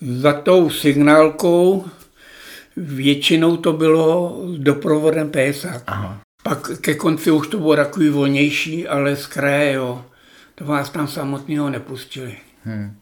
Za 0.00 0.32
tou 0.32 0.70
signálkou 0.70 1.84
většinou 2.76 3.56
to 3.56 3.72
bylo 3.72 4.40
s 4.46 4.58
doprovodem 4.58 5.30
PSA. 5.30 5.82
Aha. 5.86 6.20
Pak 6.42 6.78
ke 6.80 6.94
konci 6.94 7.30
už 7.30 7.48
to 7.48 7.58
bylo 7.58 7.76
takový 7.76 8.08
volnější, 8.08 8.88
ale 8.88 9.16
z 9.16 9.26
kraje, 9.26 9.72
jo, 9.72 10.04
to 10.62 10.68
vás 10.68 10.90
tam 10.90 11.08
samotného 11.08 11.70
nepustili. 11.70 12.36
Hmm. 12.64 12.96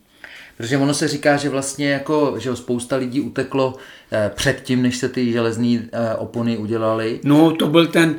Protože 0.57 0.79
ono 0.79 0.95
se 0.95 1.09
říká, 1.09 1.37
že 1.37 1.49
vlastně 1.49 1.91
jako, 1.91 2.35
že 2.39 2.57
spousta 2.57 2.97
lidí 2.97 3.21
uteklo 3.21 3.77
eh, 4.13 4.31
předtím, 4.35 4.83
než 4.83 4.97
se 4.97 5.09
ty 5.09 5.33
železné 5.33 5.79
eh, 5.93 6.15
opony 6.15 6.57
udělaly. 6.57 7.21
No, 7.25 7.57
to 7.57 7.67
byl 7.67 7.87
ten, 7.87 8.17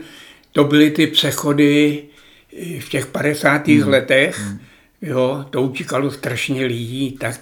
to 0.52 0.64
byly 0.64 0.92
ty 0.92 1.08
přechody 1.08 2.04
eh, 2.58 2.80
v 2.80 2.90
těch 2.90 3.06
50. 3.06 3.68
Hmm. 3.68 3.88
letech, 3.88 4.40
hmm. 4.40 4.60
jo, 5.02 5.46
to 5.50 5.62
utíkalo 5.62 6.12
strašně 6.12 6.66
lidí, 6.66 7.12
tak 7.12 7.42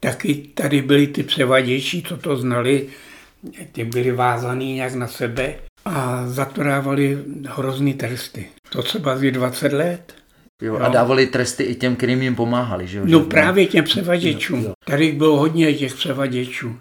taky 0.00 0.34
tady 0.54 0.82
byli 0.82 1.06
ty 1.06 1.22
převaděči, 1.22 2.02
co 2.08 2.16
to 2.16 2.36
znali, 2.36 2.88
ty 3.72 3.84
byli 3.84 4.12
vázaný 4.12 4.74
nějak 4.74 4.94
na 4.94 5.06
sebe 5.06 5.54
a 5.84 6.26
za 6.26 6.44
to 6.44 6.62
dávali 6.62 7.18
hrozný 7.46 7.94
tresty. 7.94 8.48
To 8.68 8.82
třeba 8.82 9.16
z 9.16 9.30
20 9.32 9.72
let. 9.72 10.23
Jo, 10.62 10.76
a 10.76 10.88
dávali 10.88 11.26
tresty 11.26 11.62
i 11.62 11.74
těm, 11.74 11.96
kterým 11.96 12.22
jim 12.22 12.34
pomáhali, 12.34 12.86
že 12.86 12.98
jo? 12.98 13.04
No 13.08 13.20
právě 13.20 13.66
těm 13.66 13.84
převaděčům. 13.84 14.72
Tady 14.86 15.12
bylo 15.12 15.36
hodně 15.36 15.74
těch 15.74 15.94
převaděčů. 15.94 16.76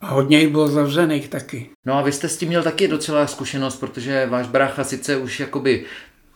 A 0.00 0.06
hodně 0.06 0.40
jich 0.40 0.48
bylo 0.48 0.68
zavřených 0.68 1.28
taky. 1.28 1.70
No 1.86 1.94
a 1.94 2.02
vy 2.02 2.12
jste 2.12 2.28
s 2.28 2.36
tím 2.36 2.48
měl 2.48 2.62
taky 2.62 2.88
docela 2.88 3.26
zkušenost, 3.26 3.76
protože 3.76 4.26
váš 4.26 4.46
brácha 4.46 4.84
sice 4.84 5.16
už 5.16 5.40
jakoby 5.40 5.84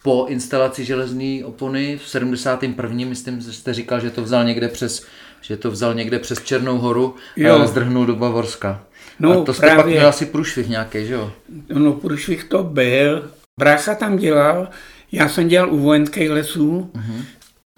po 0.03 0.27
instalaci 0.29 0.85
železné 0.85 1.45
opony 1.45 1.99
v 2.05 2.09
71. 2.09 3.09
myslím, 3.09 3.41
že 3.41 3.53
jste 3.53 3.75
říkal, 3.75 4.01
že 4.01 4.11
to 4.11 4.23
vzal 4.23 4.45
někde 4.45 4.69
přes, 4.69 5.07
že 5.41 5.57
to 5.57 5.71
vzal 5.71 5.95
někde 5.95 6.19
přes 6.19 6.43
Černou 6.43 6.79
horu 6.79 7.15
jo. 7.37 7.61
a 7.61 7.67
zdrhnul 7.67 8.07
do 8.07 8.17
Bavorska. 8.17 8.85
No, 9.21 9.43
a 9.43 9.45
to 9.45 9.55
jste 9.55 9.61
právě, 9.61 9.77
pak 9.77 9.87
měl 9.87 10.09
asi 10.09 10.27
průšvih 10.27 10.69
nějaký, 10.69 11.07
že 11.07 11.15
jo? 11.15 11.33
No 11.69 11.93
průšvih 11.93 12.45
to 12.45 12.63
byl. 12.65 13.31
Brácha 13.61 13.95
tam 13.95 14.17
dělal, 14.17 14.69
já 15.13 15.29
jsem 15.29 15.49
dělal 15.49 15.75
u 15.75 15.79
vojenských 15.79 16.31
lesů 16.31 16.91
uh-huh. 16.95 17.25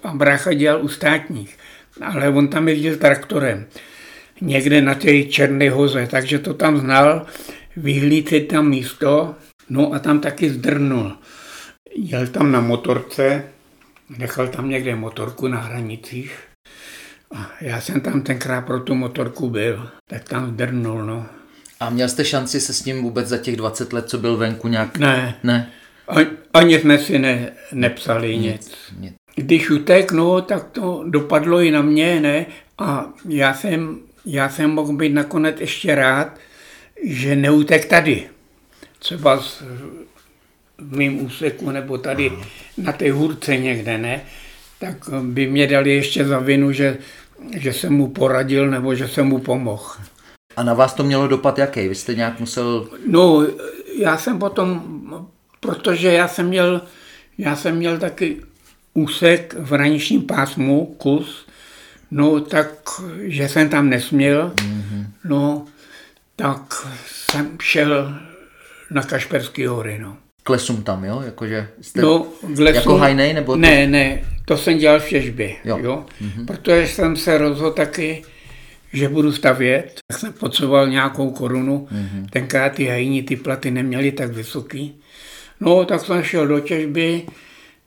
a 0.03 0.15
brácha 0.15 0.53
dělal 0.53 0.85
u 0.85 0.89
státních. 0.89 1.59
Ale 2.01 2.29
on 2.29 2.49
tam 2.49 2.69
jezdil 2.69 2.97
traktorem. 2.97 3.67
Někde 4.41 4.83
na 4.83 4.95
té 4.95 5.23
Černé 5.23 5.71
hoze, 5.71 6.09
takže 6.11 6.39
to 6.39 6.55
tam 6.55 6.77
znal. 6.77 7.27
Vyhlídl 7.77 8.41
tam 8.41 8.69
místo, 8.69 9.35
no 9.69 9.93
a 9.93 9.99
tam 9.99 10.21
taky 10.21 10.51
zdrnul. 10.51 11.17
Jel 11.97 12.27
tam 12.27 12.53
na 12.53 12.61
motorce, 12.61 13.45
nechal 14.19 14.49
tam 14.49 14.71
někde 14.71 14.97
motorku 14.97 15.49
na 15.49 15.61
hranicích. 15.61 16.39
A 17.35 17.51
já 17.61 17.81
jsem 17.81 18.01
tam 18.01 18.23
tenkrát 18.23 18.61
pro 18.61 18.81
tu 18.81 18.95
motorku 18.95 19.51
byl, 19.51 19.91
tak 20.07 20.29
tam 20.29 20.51
zdrnul, 20.51 21.05
no. 21.05 21.27
A 21.81 21.91
měl 21.91 22.09
jste 22.09 22.25
šanci 22.25 22.61
se 22.61 22.73
s 22.75 22.85
ním 22.85 23.03
vůbec 23.03 23.29
za 23.29 23.39
těch 23.39 23.57
20 23.57 23.93
let, 23.93 24.09
co 24.09 24.19
byl 24.19 24.37
venku 24.37 24.69
nějak? 24.69 24.99
Ne. 24.99 25.39
Ne. 25.43 25.71
Ani 26.53 26.79
jsme 26.79 26.99
si 26.99 27.19
ne, 27.19 27.53
nepsali 27.73 28.39
nic. 28.39 28.45
nic. 28.45 28.77
nic. 29.01 29.15
Když 29.35 29.71
utek, 29.71 30.13
no, 30.13 30.41
tak 30.41 30.65
to 30.65 31.05
dopadlo 31.07 31.61
i 31.61 31.71
na 31.71 31.83
mě, 31.83 32.21
ne? 32.21 32.47
A 32.79 33.07
já 33.29 33.55
jsem, 33.55 33.99
já 34.27 34.49
jsem 34.49 34.71
mohl 34.71 34.93
být 34.93 35.13
nakonec 35.13 35.61
ještě 35.61 35.95
rád, 35.95 36.39
že 37.05 37.37
neutek 37.37 37.85
tady. 37.85 38.27
Třeba 38.99 39.41
z, 39.41 39.63
v 40.79 40.97
mým 40.97 41.25
úseku 41.25 41.71
nebo 41.71 41.99
tady 41.99 42.33
na 42.79 42.93
té 42.93 43.13
hůrce 43.13 43.57
někde, 43.57 43.99
ne? 43.99 44.23
Tak 44.79 44.97
by 45.23 45.47
mě 45.47 45.67
dali 45.67 45.91
ještě 45.91 46.25
za 46.25 46.39
vinu, 46.39 46.73
že, 46.73 46.99
že 47.57 47.73
jsem 47.73 47.93
mu 47.93 48.09
poradil 48.09 48.71
nebo 48.71 48.95
že 48.95 49.09
jsem 49.09 49.27
mu 49.27 49.39
pomohl. 49.39 49.95
A 50.57 50.63
na 50.63 50.75
vás 50.75 50.95
to 50.95 51.05
mělo 51.05 51.29
dopad 51.29 51.59
jaký? 51.59 51.89
Vy 51.89 51.95
jste 51.95 52.15
nějak 52.15 52.41
musel... 52.41 52.89
No, 53.07 53.47
já 53.99 54.19
jsem 54.19 54.39
potom, 54.39 54.83
protože 55.61 56.13
já 56.13 56.29
jsem 56.29 56.47
měl, 56.47 56.83
já 57.39 57.57
jsem 57.57 57.77
měl 57.77 57.99
taky 57.99 58.37
úsek 58.95 59.55
v 59.59 59.73
hraničním 59.73 60.23
pásmu, 60.23 60.87
kus, 60.87 61.47
no 62.11 62.41
tak, 62.41 62.71
že 63.23 63.49
jsem 63.49 63.69
tam 63.69 63.89
nesměl, 63.89 64.53
mm-hmm. 64.57 65.07
no, 65.25 65.67
tak 66.37 66.87
jsem 67.07 67.59
šel 67.63 68.15
na 68.91 69.03
Kašperské 69.03 69.69
hory, 69.69 69.99
no. 69.99 70.17
K 70.43 70.51
lesům 70.51 70.83
tam, 70.83 71.05
jo? 71.05 71.23
Jakože 71.25 71.69
jste 71.81 72.01
no, 72.01 72.27
k 72.41 72.59
lesům, 72.59 72.75
jako 72.75 72.97
hajnej, 72.97 73.35
nebo? 73.35 73.53
To... 73.53 73.59
Ne, 73.59 73.87
ne, 73.87 74.25
to 74.45 74.57
jsem 74.57 74.79
dělal 74.79 75.01
v 75.01 75.09
těžbě, 75.09 75.57
jo. 75.65 75.79
jo? 75.83 76.07
Mm-hmm. 76.23 76.47
Protože 76.47 76.89
jsem 76.89 77.17
se 77.17 77.39
rozhodl 77.39 77.73
taky, 77.73 78.25
že 78.93 79.09
budu 79.09 79.33
stavět, 79.33 80.01
tak 80.07 80.19
jsem 80.19 80.33
potřeboval 80.33 80.89
nějakou 80.89 81.31
korunu. 81.31 81.89
Mm-hmm. 81.93 82.27
Tenkrát 82.31 82.73
ty 82.73 82.87
hajní 82.87 83.23
ty 83.23 83.37
platy 83.37 83.71
neměly 83.71 84.13
tak 84.13 84.33
vysoký. 84.33 85.01
No, 85.61 85.85
tak 85.85 86.01
jsem 86.01 86.23
šel 86.23 86.47
do 86.47 86.61
těžby, 86.61 87.27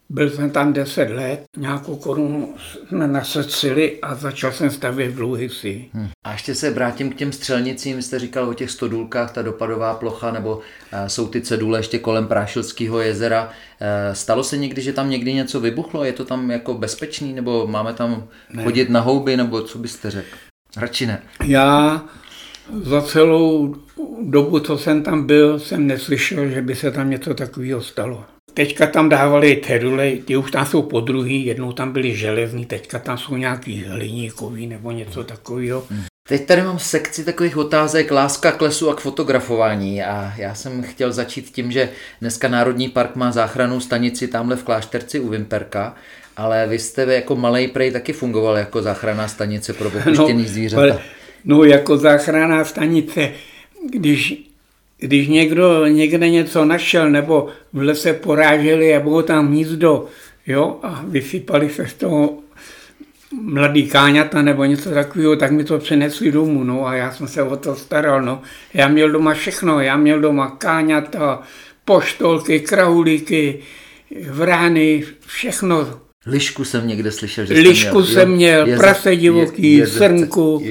byl 0.09 0.29
jsem 0.29 0.49
tam 0.49 0.73
10 0.73 1.09
let, 1.09 1.43
nějakou 1.57 1.95
korunu 1.95 2.55
jsme 2.87 3.07
nasecili 3.07 3.99
a 4.01 4.15
začal 4.15 4.51
jsem 4.51 4.69
stavět 4.69 5.13
dlouhý 5.13 5.49
si. 5.49 5.85
Hmm. 5.93 6.09
A 6.23 6.31
ještě 6.31 6.55
se 6.55 6.69
vrátím 6.69 7.11
k 7.11 7.15
těm 7.15 7.31
střelnicím, 7.31 8.01
jste 8.01 8.19
říkal 8.19 8.49
o 8.49 8.53
těch 8.53 8.71
stodůlkách, 8.71 9.31
ta 9.31 9.41
dopadová 9.41 9.93
plocha, 9.93 10.31
nebo 10.31 10.55
uh, 10.55 10.61
jsou 11.07 11.27
ty 11.27 11.41
cedule 11.41 11.79
ještě 11.79 11.99
kolem 11.99 12.27
Prášilského 12.27 12.99
jezera. 12.99 13.43
Uh, 13.43 14.13
stalo 14.13 14.43
se 14.43 14.57
někdy, 14.57 14.81
že 14.81 14.93
tam 14.93 15.09
někdy 15.09 15.33
něco 15.33 15.59
vybuchlo? 15.59 16.03
Je 16.03 16.13
to 16.13 16.25
tam 16.25 16.51
jako 16.51 16.73
bezpečný, 16.73 17.33
nebo 17.33 17.67
máme 17.67 17.93
tam 17.93 18.27
ne. 18.53 18.63
chodit 18.63 18.89
na 18.89 18.99
houby, 18.99 19.37
nebo 19.37 19.61
co 19.61 19.77
byste 19.77 20.11
řekl? 20.11 20.37
Radši 20.77 21.05
ne. 21.05 21.21
Já 21.45 22.01
za 22.83 23.01
celou 23.01 23.75
dobu, 24.21 24.59
co 24.59 24.77
jsem 24.77 25.03
tam 25.03 25.27
byl, 25.27 25.59
jsem 25.59 25.87
neslyšel, 25.87 26.49
že 26.49 26.61
by 26.61 26.75
se 26.75 26.91
tam 26.91 27.09
něco 27.09 27.33
takového 27.33 27.81
stalo. 27.81 28.23
Teďka 28.53 28.87
tam 28.87 29.09
dávali 29.09 29.61
cedule, 29.65 30.11
ty 30.11 30.37
už 30.37 30.51
tam 30.51 30.65
jsou 30.65 30.81
po 30.81 30.99
druhý, 30.99 31.45
jednou 31.45 31.71
tam 31.71 31.91
byly 31.91 32.15
železní, 32.15 32.65
teďka 32.65 32.99
tam 32.99 33.17
jsou 33.17 33.37
nějaký 33.37 33.83
hliníkový 33.83 34.67
nebo 34.67 34.91
něco 34.91 35.23
takového. 35.23 35.83
Teď 36.27 36.45
tady 36.45 36.61
mám 36.61 36.79
sekci 36.79 37.25
takových 37.25 37.57
otázek 37.57 38.11
láska 38.11 38.51
k 38.51 38.61
lesu 38.61 38.89
a 38.89 38.95
k 38.95 38.99
fotografování 38.99 40.03
a 40.03 40.33
já 40.37 40.55
jsem 40.55 40.83
chtěl 40.83 41.11
začít 41.11 41.51
tím, 41.51 41.71
že 41.71 41.89
dneska 42.21 42.47
Národní 42.47 42.89
park 42.89 43.15
má 43.15 43.31
záchranou 43.31 43.79
stanici 43.79 44.27
tamhle 44.27 44.55
v 44.55 44.63
Klášterci 44.63 45.19
u 45.19 45.29
Vimperka, 45.29 45.95
ale 46.37 46.67
vy 46.67 46.79
jste 46.79 47.13
jako 47.13 47.35
malej 47.35 47.67
prej 47.67 47.91
taky 47.91 48.13
fungoval 48.13 48.57
jako 48.57 48.81
záchranná 48.81 49.27
stanice 49.27 49.73
pro 49.73 49.87
opuštěný 49.87 50.43
no, 50.43 50.49
zvířata. 50.49 51.01
No 51.45 51.63
jako 51.63 51.97
záchranná 51.97 52.65
stanice, 52.65 53.31
když 53.89 54.43
když 55.03 55.27
někdo 55.27 55.87
někde 55.87 56.29
něco 56.29 56.65
našel 56.65 57.09
nebo 57.09 57.47
v 57.73 57.81
lese 57.81 58.13
poráželi 58.13 58.95
a 58.95 58.99
bylo 58.99 59.23
tam 59.23 59.47
hnízdo, 59.47 60.05
jo, 60.47 60.79
a 60.83 61.03
vysypali 61.07 61.69
se 61.69 61.87
z 61.87 61.93
toho 61.93 62.37
mladý 63.41 63.87
káňata 63.87 64.41
nebo 64.41 64.65
něco 64.65 64.89
takového, 64.89 65.35
tak 65.35 65.51
mi 65.51 65.63
to 65.63 65.79
přinesli 65.79 66.31
domů, 66.31 66.63
no 66.63 66.87
a 66.87 66.95
já 66.95 67.11
jsem 67.11 67.27
se 67.27 67.43
o 67.43 67.57
to 67.57 67.75
staral, 67.75 68.21
no. 68.21 68.41
Já 68.73 68.87
měl 68.87 69.11
doma 69.11 69.33
všechno, 69.33 69.79
já 69.79 69.97
měl 69.97 70.19
doma 70.19 70.49
káňata, 70.49 71.41
poštolky, 71.85 72.59
krahulíky, 72.59 73.59
vrány, 74.29 75.03
všechno. 75.25 75.99
Lišku 76.25 76.65
jsem 76.65 76.87
někde 76.87 77.11
slyšel, 77.11 77.45
že 77.45 77.53
Lišku 77.53 77.99
měl, 77.99 78.05
jsem 78.05 78.31
měl, 78.31 78.67
Jezev, 78.67 78.79
prase 78.79 79.15
divoký, 79.15 79.73
je, 79.73 79.87
srnku, 79.87 80.63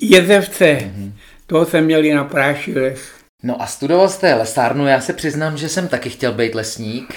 jezevce. 0.00 0.78
Mm-hmm. 0.80 1.12
To 1.52 1.64
jsem 1.64 1.84
měl 1.84 2.04
i 2.04 2.14
na 2.14 2.24
prášilech. 2.24 3.14
No 3.42 3.62
a 3.62 3.66
studoval 3.66 4.08
jste 4.08 4.34
lesárnu, 4.34 4.86
já 4.86 5.00
se 5.00 5.12
přiznám, 5.12 5.56
že 5.56 5.68
jsem 5.68 5.88
taky 5.88 6.10
chtěl 6.10 6.32
být 6.32 6.54
lesník, 6.54 7.14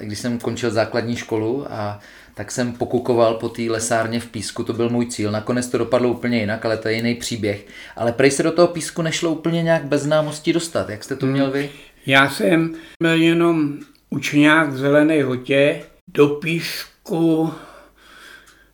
když 0.00 0.18
jsem 0.18 0.38
končil 0.38 0.70
základní 0.70 1.16
školu 1.16 1.66
a 1.70 2.00
tak 2.34 2.50
jsem 2.50 2.72
pokukoval 2.72 3.34
po 3.34 3.48
té 3.48 3.62
lesárně 3.62 4.20
v 4.20 4.26
písku, 4.26 4.64
to 4.64 4.72
byl 4.72 4.90
můj 4.90 5.06
cíl. 5.06 5.30
Nakonec 5.30 5.66
to 5.66 5.78
dopadlo 5.78 6.08
úplně 6.08 6.38
jinak, 6.38 6.64
ale 6.64 6.76
to 6.76 6.88
je 6.88 6.94
jiný 6.94 7.14
příběh. 7.14 7.66
Ale 7.96 8.12
prej 8.12 8.30
se 8.30 8.42
do 8.42 8.52
toho 8.52 8.68
písku 8.68 9.02
nešlo 9.02 9.30
úplně 9.30 9.62
nějak 9.62 9.84
bez 9.84 10.02
známosti 10.02 10.52
dostat. 10.52 10.88
Jak 10.88 11.04
jste 11.04 11.16
to 11.16 11.26
měl 11.26 11.50
vy? 11.50 11.70
Já 12.06 12.30
jsem 12.30 12.74
byl 13.02 13.22
jenom 13.22 13.78
učňák 14.10 14.68
v 14.68 14.78
Zelené 14.78 15.24
hotě. 15.24 15.82
Do 16.14 16.28
písku 16.28 17.52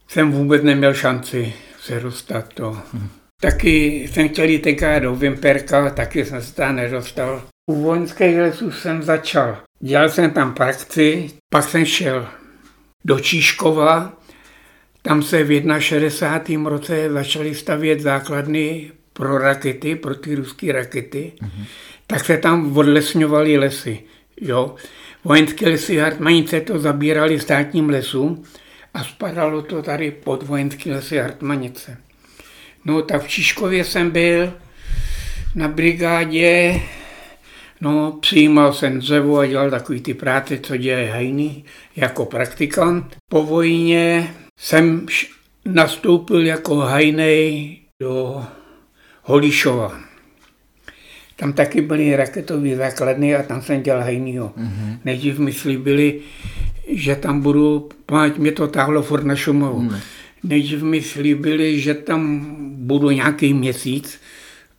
jsem 0.09 0.33
vůbec 0.33 0.63
neměl 0.63 0.95
šanci 0.95 1.55
se 1.81 2.01
dostat. 2.01 2.53
To. 2.55 2.79
Hmm. 2.93 3.09
Taky 3.41 4.09
jsem 4.13 4.29
chtěl 4.29 4.49
jít 4.49 4.63
tenkrát 4.63 4.99
do 4.99 5.15
Vimperka, 5.15 5.91
taky 5.91 6.25
jsem 6.25 6.43
se 6.43 6.55
tam 6.55 6.77
nedostal. 6.77 7.43
U 7.71 7.83
vojenských 7.83 8.39
lesů 8.39 8.73
jsem 8.73 9.03
začal. 9.03 9.59
Dělal 9.81 10.09
jsem 10.09 10.31
tam 10.31 10.55
praxi, 10.55 11.31
pak 11.51 11.65
jsem 11.65 11.85
šel 11.85 12.29
do 13.05 13.21
Číškova. 13.21 14.13
Tam 15.03 15.23
se 15.23 15.45
v 15.45 15.81
61. 15.81 16.71
roce 16.71 17.11
začaly 17.11 17.55
stavět 17.55 18.01
základny 18.01 18.91
pro 19.13 19.39
rakety, 19.39 19.97
pro 19.97 20.15
ty 20.15 20.35
ruské 20.35 20.73
rakety. 20.73 21.33
Mm-hmm. 21.43 21.65
Tak 22.07 22.25
se 22.25 22.37
tam 22.37 22.77
odlesňovaly 22.77 23.59
lesy. 23.59 24.03
Jo. 24.41 24.75
Vojenské 25.25 25.69
lesy 25.69 25.99
Hartmanice 25.99 26.61
to 26.61 26.79
zabírali 26.79 27.41
státním 27.41 27.91
lesům 27.91 28.45
a 28.95 29.05
spadalo 29.05 29.63
to 29.63 29.83
tady 29.83 30.11
pod 30.11 30.43
vojenské 30.43 30.93
lesy 30.93 31.19
Hartmanice. 31.19 32.06
No 32.87 33.03
tak 33.03 33.23
v 33.23 33.29
Číškově 33.29 33.85
jsem 33.85 34.11
byl 34.11 34.53
na 35.55 35.69
brigádě, 35.69 36.81
no 37.81 38.19
přijímal 38.21 38.73
jsem 38.73 38.99
dřevo 38.99 39.39
a 39.39 39.47
dělal 39.47 39.71
takový 39.71 40.01
ty 40.01 40.15
práce, 40.15 40.59
co 40.59 40.77
dělají 40.77 41.09
hajný, 41.09 41.65
jako 41.97 42.25
praktikant. 42.25 43.17
Po 43.31 43.43
vojně 43.43 44.35
jsem 44.59 45.07
nastoupil 45.65 46.47
jako 46.47 46.77
hajnej 46.77 47.77
do 48.01 48.45
Holišova. 49.23 50.01
Tam 51.37 51.53
taky 51.53 51.81
byly 51.81 52.17
raketové 52.17 52.77
základny 52.77 53.37
a 53.37 53.43
tam 53.43 53.63
jsem 53.63 53.83
dělal 53.83 54.03
hajnýho. 54.03 54.53
Mm-hmm. 54.59 54.99
Nejdřív 55.05 55.39
mi 55.39 55.53
slíbili, 55.53 56.21
že 56.89 57.17
tam 57.17 57.41
budu, 57.41 57.89
paměť 58.07 58.39
mě 58.39 58.53
to 58.53 58.69
táhlo 58.69 59.03
furt 59.03 59.25
na 59.25 59.37
Šumovu. 59.37 59.81
Mm 59.81 59.97
nejdřív 60.49 60.83
mi 60.83 61.03
slíbili, 61.03 61.81
že 61.81 61.95
tam 61.95 62.47
budu 62.79 63.11
nějaký 63.11 63.55
měsíc 63.55 64.21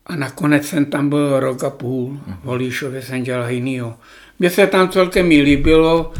a 0.05 0.15
nakonec 0.15 0.67
jsem 0.67 0.85
tam 0.85 1.09
byl 1.09 1.39
rok 1.39 1.63
a 1.63 1.69
půl. 1.69 2.19
V 2.41 2.45
Holíšově 2.45 3.01
jsem 3.01 3.23
dělal 3.23 3.49
jinýho. 3.49 3.97
Mně 4.39 4.49
se 4.49 4.67
tam 4.67 4.89
celkem 4.89 5.31
i 5.31 5.41
líbilo, 5.41 6.13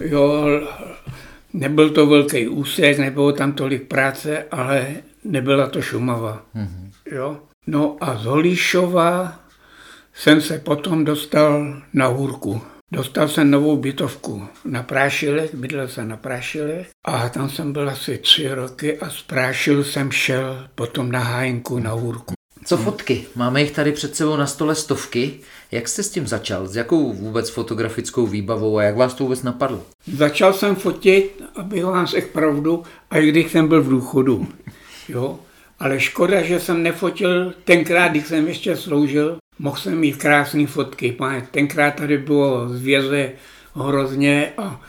jo, 0.00 0.44
Nebyl 1.52 1.90
to 1.90 2.06
velký 2.06 2.48
úsek, 2.48 2.98
nebylo 2.98 3.32
tam 3.32 3.52
tolik 3.52 3.82
práce, 3.82 4.44
ale 4.50 4.86
nebyla 5.24 5.66
to 5.66 5.82
Šumava. 5.82 6.42
Mhm. 6.54 6.90
Jo? 7.12 7.38
No 7.66 7.96
a 8.00 8.16
z 8.16 8.24
Holíšova 8.24 9.40
jsem 10.14 10.40
se 10.40 10.58
potom 10.58 11.04
dostal 11.04 11.82
na 11.92 12.06
Hůrku. 12.06 12.62
Dostal 12.92 13.28
jsem 13.28 13.50
novou 13.50 13.76
bytovku 13.76 14.46
na 14.64 14.82
Prášilech, 14.82 15.54
bydlel 15.54 15.88
jsem 15.88 16.08
na 16.08 16.16
Prášilech 16.16 16.88
a 17.04 17.28
tam 17.28 17.50
jsem 17.50 17.72
byl 17.72 17.90
asi 17.90 18.18
tři 18.18 18.48
roky 18.48 18.98
a 18.98 19.10
z 19.10 19.22
Prášil 19.22 19.84
jsem 19.84 20.10
šel 20.10 20.68
potom 20.74 21.12
na 21.12 21.18
Hájinku 21.20 21.78
na 21.78 21.90
Hůrku. 21.90 22.34
Co 22.64 22.76
fotky? 22.76 23.26
Máme 23.36 23.60
jich 23.62 23.70
tady 23.70 23.92
před 23.92 24.16
sebou 24.16 24.36
na 24.36 24.46
stole 24.46 24.74
stovky. 24.74 25.40
Jak 25.70 25.88
jste 25.88 26.02
s 26.02 26.10
tím 26.10 26.26
začal? 26.26 26.66
S 26.66 26.76
jakou 26.76 27.12
vůbec 27.12 27.50
fotografickou 27.50 28.26
výbavou 28.26 28.78
a 28.78 28.82
jak 28.82 28.96
vás 28.96 29.14
to 29.14 29.24
vůbec 29.24 29.42
napadlo? 29.42 29.82
Začal 30.16 30.52
jsem 30.52 30.76
fotit, 30.76 31.42
abych 31.56 31.84
vám 31.84 32.06
řekl 32.06 32.32
pravdu, 32.32 32.82
až 33.10 33.24
když 33.24 33.52
jsem 33.52 33.68
byl 33.68 33.82
v 33.82 33.88
důchodu. 33.88 34.48
Jo? 35.08 35.38
Ale 35.78 36.00
škoda, 36.00 36.42
že 36.42 36.60
jsem 36.60 36.82
nefotil 36.82 37.52
tenkrát, 37.64 38.08
když 38.08 38.26
jsem 38.26 38.48
ještě 38.48 38.76
sloužil, 38.76 39.38
mohl 39.58 39.76
jsem 39.76 39.98
mít 39.98 40.16
krásné 40.16 40.66
fotky. 40.66 41.12
Pane, 41.12 41.46
Tenkrát 41.50 41.94
tady 41.94 42.18
bylo 42.18 42.68
zvěze 42.68 43.30
hrozně 43.74 44.52
a 44.58 44.80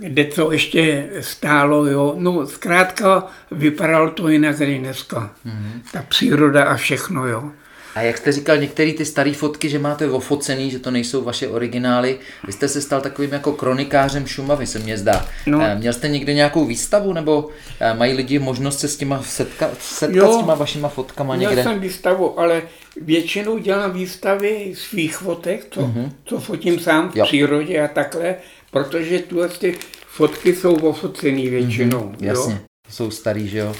kde 0.00 0.24
to 0.24 0.52
ještě 0.52 1.10
stálo, 1.20 1.86
jo. 1.86 2.14
No 2.18 2.46
zkrátka 2.46 3.26
vypadalo 3.50 4.10
to 4.10 4.28
jinak 4.28 4.58
než 4.58 4.78
dneska. 4.78 5.30
Mm-hmm. 5.46 5.80
Ta 5.92 6.02
příroda 6.08 6.64
a 6.64 6.76
všechno, 6.76 7.26
jo. 7.26 7.50
A 7.94 8.00
jak 8.02 8.18
jste 8.18 8.32
říkal, 8.32 8.56
některé 8.56 8.92
ty 8.92 9.04
staré 9.04 9.32
fotky, 9.32 9.68
že 9.68 9.78
máte 9.78 10.10
ofocený, 10.10 10.70
že 10.70 10.78
to 10.78 10.90
nejsou 10.90 11.24
vaše 11.24 11.48
originály, 11.48 12.18
vy 12.46 12.52
jste 12.52 12.68
se 12.68 12.80
stal 12.80 13.00
takovým 13.00 13.32
jako 13.32 13.52
kronikářem 13.52 14.26
Šumavy, 14.26 14.66
se 14.66 14.78
mně 14.78 14.98
zdá. 14.98 15.26
No. 15.46 15.60
Eh, 15.62 15.74
Měl 15.74 15.92
jste 15.92 16.08
někde 16.08 16.34
nějakou 16.34 16.64
výstavu, 16.64 17.12
nebo 17.12 17.48
eh, 17.80 17.94
mají 17.94 18.14
lidi 18.14 18.38
možnost 18.38 18.78
se 18.80 18.88
s 18.88 18.96
těma 18.96 19.22
setkat, 19.22 19.70
setkat 19.80 20.16
Jo. 20.16 20.32
s 20.32 20.36
těma 20.40 20.54
vašima 20.54 20.88
fotkama 20.88 21.36
Měl 21.36 21.50
někde? 21.50 21.62
jsem 21.62 21.80
výstavu, 21.80 22.40
ale 22.40 22.62
většinou 23.02 23.58
dělám 23.58 23.92
výstavy 23.92 24.72
svých 24.76 25.16
fotek, 25.16 25.66
co, 25.70 25.80
mm-hmm. 25.80 26.12
co 26.24 26.40
fotím 26.40 26.80
sám 26.80 27.10
v 27.12 27.16
Jo. 27.16 27.24
přírodě 27.24 27.82
a 27.82 27.88
takhle, 27.88 28.34
protože 28.70 29.18
tuhle 29.18 29.48
ty 29.48 29.78
fotky 30.06 30.54
jsou 30.54 30.74
ofocený 30.74 31.48
většinou. 31.48 32.04
Mhm, 32.04 32.16
Jasně, 32.20 32.60
to 32.86 32.92
jsou 32.92 33.10
starý, 33.10 33.48
že 33.48 33.58
jo? 33.58 33.74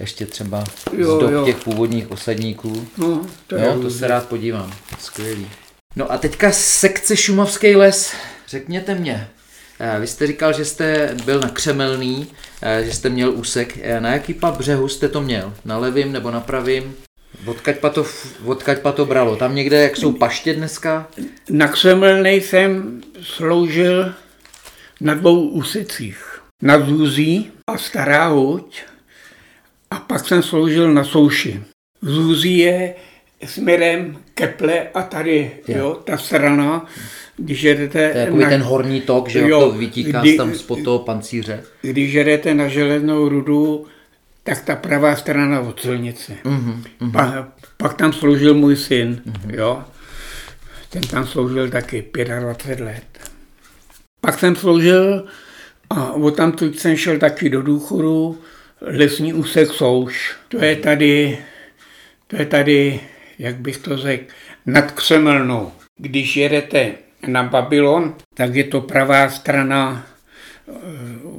Ještě 0.00 0.26
třeba 0.26 0.64
Jo, 0.96 1.16
z 1.16 1.20
dob 1.20 1.30
jo. 1.30 1.44
těch 1.44 1.56
původních 1.56 2.10
osadníků. 2.10 2.68
Jo? 2.98 3.08
No, 3.08 3.26
to 3.46 3.56
Jo, 3.56 3.78
to 3.82 3.90
se 3.90 4.06
rád 4.08 4.28
podívám. 4.28 4.72
Skvělý. 4.98 5.48
No 5.96 6.12
a 6.12 6.18
teďka 6.18 6.52
sekce 6.52 7.16
Šumavský 7.16 7.76
les. 7.76 8.12
Řekněte 8.48 8.94
mě, 8.94 9.28
eh, 9.80 10.00
vy 10.00 10.06
jste 10.06 10.26
říkal, 10.26 10.52
že 10.52 10.64
jste 10.64 11.14
byl 11.24 11.40
na 11.40 11.48
Křemelný, 11.48 12.26
eh, 12.62 12.84
že 12.84 12.92
jste 12.92 13.08
měl 13.08 13.32
úsek. 13.32 13.78
Eh, 13.82 14.00
Na 14.00 14.12
jaký 14.12 14.34
pa 14.34 14.50
břehu 14.50 14.88
jste 14.88 15.08
to 15.08 15.20
měl? 15.22 15.52
Na 15.64 15.78
levým 15.78 16.12
nebo 16.12 16.30
na 16.30 16.40
pravým? 16.40 16.94
Odkaď 17.46 17.78
pa 17.78 17.90
to, 17.90 18.04
odkaď 18.44 18.78
pa 18.78 18.92
to 18.92 19.06
bralo? 19.06 19.36
Tam 19.36 19.54
někde, 19.54 19.82
jak 19.82 19.96
jsou 19.96 20.12
paště 20.12 20.54
dneska? 20.54 21.08
Na 21.50 21.68
Křemelnej 21.68 22.40
jsem 22.40 23.00
sloužil 23.22 24.14
na 25.00 25.14
dvou 25.14 25.48
úsecích. 25.48 26.40
Na 26.62 26.80
Zůzí 26.80 27.50
a 27.66 27.78
Stará 27.78 28.26
Huť 28.28 28.82
a 29.90 29.96
pak 29.96 30.28
jsem 30.28 30.42
sloužil 30.42 30.94
na 30.94 31.04
Souši. 31.04 31.62
Zůzí 32.02 32.58
je 32.58 32.94
směrem 33.46 34.18
Keple 34.34 34.88
a 34.94 35.02
tady, 35.02 35.50
Jo. 35.68 35.78
jo, 35.78 35.94
ta 36.04 36.16
strana, 36.18 36.86
když 37.36 37.62
jedete, 37.62 38.12
To 38.12 38.18
je 38.18 38.30
na, 38.30 38.48
ten 38.48 38.62
horní 38.62 39.00
tok, 39.00 39.28
že 39.28 39.40
jo, 39.40 39.60
to 39.60 39.70
vytíká 39.78 40.20
kdy- 40.20 40.36
tam 40.36 40.54
spod 40.54 40.82
toho 40.84 40.98
pancíře. 40.98 41.64
když 41.82 42.12
jedete 42.12 42.54
na 42.54 42.68
železnou 42.68 43.28
rudu, 43.28 43.86
tak 44.42 44.64
ta 44.64 44.76
pravá 44.76 45.16
strana 45.16 45.60
od 45.60 45.80
silnice. 45.80 46.32
Mhm, 46.44 46.84
Pa, 47.12 47.48
pak 47.76 47.94
tam 47.94 48.12
sloužil 48.12 48.54
můj 48.54 48.76
syn, 48.76 49.22
jo. 49.48 49.84
Ten 50.90 51.02
tam 51.02 51.26
sloužil 51.26 51.70
taky 51.70 52.10
25 52.40 52.80
let. 52.80 53.30
Pak 54.20 54.38
jsem 54.38 54.56
sloužil 54.56 55.26
a 55.90 56.12
od 56.12 56.36
tam 56.36 56.54
jsem 56.72 56.96
šel 56.96 57.18
taky 57.18 57.50
do 57.50 57.62
důchodu, 57.62 58.38
lesní 58.80 59.32
úsek 59.32 59.68
Souš. 59.68 60.36
To 60.48 60.64
je 60.64 60.76
tady, 60.76 61.38
to 62.26 62.36
je 62.36 62.46
tady, 62.46 63.00
jak 63.38 63.56
bych 63.56 63.78
to 63.78 63.96
řekl, 63.96 64.24
nad 64.66 64.92
Křemelnou. 64.92 65.72
Když 65.96 66.36
jedete 66.36 66.92
na 67.26 67.42
Babylon, 67.42 68.14
tak 68.34 68.54
je 68.54 68.64
to 68.64 68.80
pravá 68.80 69.28
strana 69.28 70.06
eh, 70.68 70.72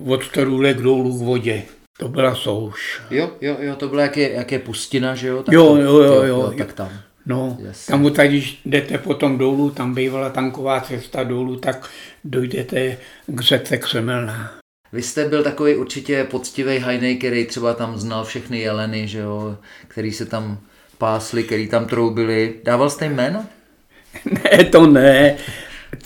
od 0.06 0.30
Torůlek 0.30 0.78
dolů 0.78 1.18
k 1.18 1.22
vodě. 1.22 1.64
To 1.98 2.08
byla 2.08 2.36
Souš. 2.36 3.02
Jo, 3.10 3.32
jo, 3.42 3.58
jo, 3.60 3.76
to 3.76 3.88
bylo 3.88 4.02
jak 4.02 4.18
je, 4.18 4.34
jak 4.34 4.52
je 4.52 4.60
pustina, 4.60 5.16
že 5.16 5.28
jo? 5.28 5.44
Tak 5.44 5.54
Jo, 5.54 5.68
to, 5.68 5.78
jo, 5.82 6.02
jo, 6.02 6.24
jo. 6.24 6.54
Tak 6.58 6.74
tam. 6.74 6.92
No, 7.26 7.58
Jasně. 7.62 7.92
tam 7.92 8.06
odtaď, 8.06 8.30
když 8.30 8.62
jdete 8.66 8.98
potom 8.98 9.38
dolů, 9.38 9.70
tam 9.70 9.96
bývala 9.96 10.30
tanková 10.30 10.82
cesta 10.82 11.24
dolů, 11.24 11.56
tak 11.56 11.90
dojdete 12.24 12.98
k 13.26 13.42
řece 13.42 13.78
Křemelná. 13.78 14.54
Vy 14.94 15.02
jste 15.02 15.26
byl 15.30 15.44
takový 15.44 15.76
určitě 15.76 16.24
poctivý 16.24 16.80
hajnej, 16.80 17.18
který 17.18 17.46
třeba 17.46 17.74
tam 17.74 17.98
znal 17.98 18.26
všechny 18.26 18.60
jeleny, 18.60 19.08
že 19.08 19.20
jo, 19.20 19.58
který 19.88 20.12
se 20.12 20.26
tam 20.26 20.60
pásli, 20.98 21.44
který 21.44 21.68
tam 21.68 21.86
troubili. 21.86 22.54
Dával 22.64 22.90
jste 22.90 23.06
jim 23.06 23.16
jméno? 23.16 23.46
Ne, 24.44 24.64
to 24.64 24.88
ne, 24.88 25.38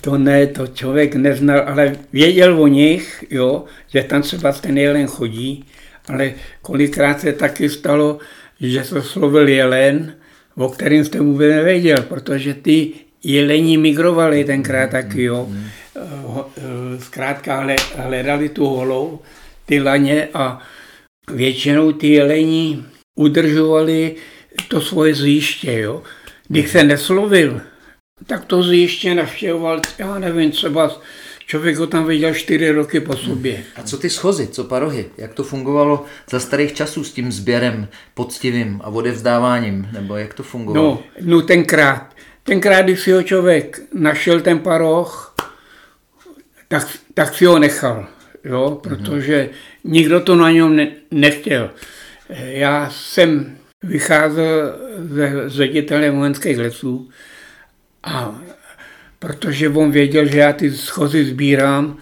to 0.00 0.18
ne, 0.18 0.46
to 0.46 0.66
člověk 0.66 1.14
neznal, 1.14 1.64
ale 1.66 1.96
věděl 2.12 2.62
o 2.62 2.66
nich, 2.66 3.24
jo, 3.30 3.64
že 3.88 4.02
tam 4.02 4.22
třeba 4.22 4.52
ten 4.52 4.78
jelen 4.78 5.06
chodí, 5.06 5.64
ale 6.08 6.32
kolikrát 6.62 7.20
se 7.20 7.32
taky 7.32 7.68
stalo, 7.68 8.18
že 8.60 8.84
se 8.84 9.02
slovil 9.02 9.48
jelen, 9.48 10.14
o 10.56 10.68
kterým 10.68 11.04
jste 11.04 11.20
vůbec 11.20 11.54
nevěděl, 11.54 12.02
protože 12.02 12.54
ty 12.54 12.90
jelení 13.24 13.78
migrovali 13.78 14.44
tenkrát 14.44 14.90
taky, 14.90 15.22
jo. 15.22 15.48
Eh, 15.96 16.00
ho- 16.22 16.48
eh, 16.56 17.00
Zkrátka 17.00 17.60
hle- 17.60 17.76
hledali 17.96 18.48
tu 18.48 18.64
holou, 18.66 19.20
ty 19.66 19.80
laně 19.82 20.28
a 20.34 20.62
většinou 21.32 21.92
ty 21.92 22.08
jelení 22.08 22.84
udržovali 23.18 24.14
to 24.68 24.80
svoje 24.80 25.14
zjiště, 25.14 25.72
jo. 25.80 26.02
Když 26.48 26.70
se 26.70 26.84
neslovil, 26.84 27.60
tak 28.26 28.44
to 28.44 28.62
zjiště 28.62 29.14
navštěvoval, 29.14 29.80
já 29.98 30.18
nevím, 30.18 30.50
třeba 30.50 31.00
člověk 31.48 31.76
ho 31.76 31.86
tam 31.86 32.06
viděl 32.06 32.34
čtyři 32.34 32.70
roky 32.70 33.00
po 33.00 33.16
sobě. 33.16 33.64
A 33.76 33.82
co 33.82 33.98
ty 33.98 34.10
schozy, 34.10 34.48
co 34.48 34.64
parohy? 34.64 35.06
Jak 35.18 35.34
to 35.34 35.44
fungovalo 35.44 36.04
za 36.30 36.40
starých 36.40 36.72
časů 36.72 37.04
s 37.04 37.12
tím 37.12 37.32
sběrem 37.32 37.88
poctivým 38.14 38.80
a 38.84 38.88
odevzdáváním? 38.88 39.88
Nebo 39.92 40.16
jak 40.16 40.34
to 40.34 40.42
fungovalo? 40.42 41.02
No, 41.20 41.36
no 41.36 41.42
tenkrát. 41.42 42.14
Tenkrát, 42.42 42.82
když 42.82 43.00
si 43.00 43.12
ho 43.12 43.22
člověk 43.22 43.80
našel 43.94 44.40
ten 44.40 44.58
paroh, 44.58 45.34
tak, 46.68 46.88
tak 47.14 47.34
si 47.34 47.44
ho 47.44 47.58
nechal, 47.58 48.06
jo, 48.44 48.80
protože 48.82 49.50
nikdo 49.84 50.20
to 50.20 50.36
na 50.36 50.50
něm 50.50 50.76
ne, 50.76 50.92
nechtěl. 51.10 51.70
Já 52.44 52.90
jsem 52.90 53.58
vycházel 53.82 54.78
ze 54.98 55.50
ředitele 55.50 56.10
vojenských 56.10 56.58
lesů 56.58 57.08
a 58.04 58.40
protože 59.18 59.68
on 59.68 59.90
věděl, 59.90 60.26
že 60.26 60.38
já 60.38 60.52
ty 60.52 60.70
schozy 60.70 61.24
sbírám, 61.24 61.96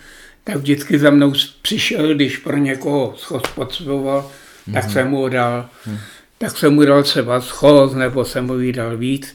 tak 0.44 0.56
vždycky 0.56 0.98
za 0.98 1.10
mnou 1.10 1.32
přišel, 1.62 2.14
když 2.14 2.36
pro 2.36 2.56
někoho 2.56 3.14
schoz 3.16 3.42
potřeboval, 3.54 4.30
tak 4.72 4.90
jsem 4.90 5.08
mu 5.08 5.28
dal. 5.28 5.68
Tak 6.38 6.58
jsem 6.58 6.74
mu 6.74 6.84
dal 6.84 7.02
třeba 7.02 7.40
schoz, 7.40 7.94
nebo 7.94 8.24
jsem 8.24 8.46
mu 8.46 8.58
jí 8.58 8.72
dal 8.72 8.96
víc. 8.96 9.34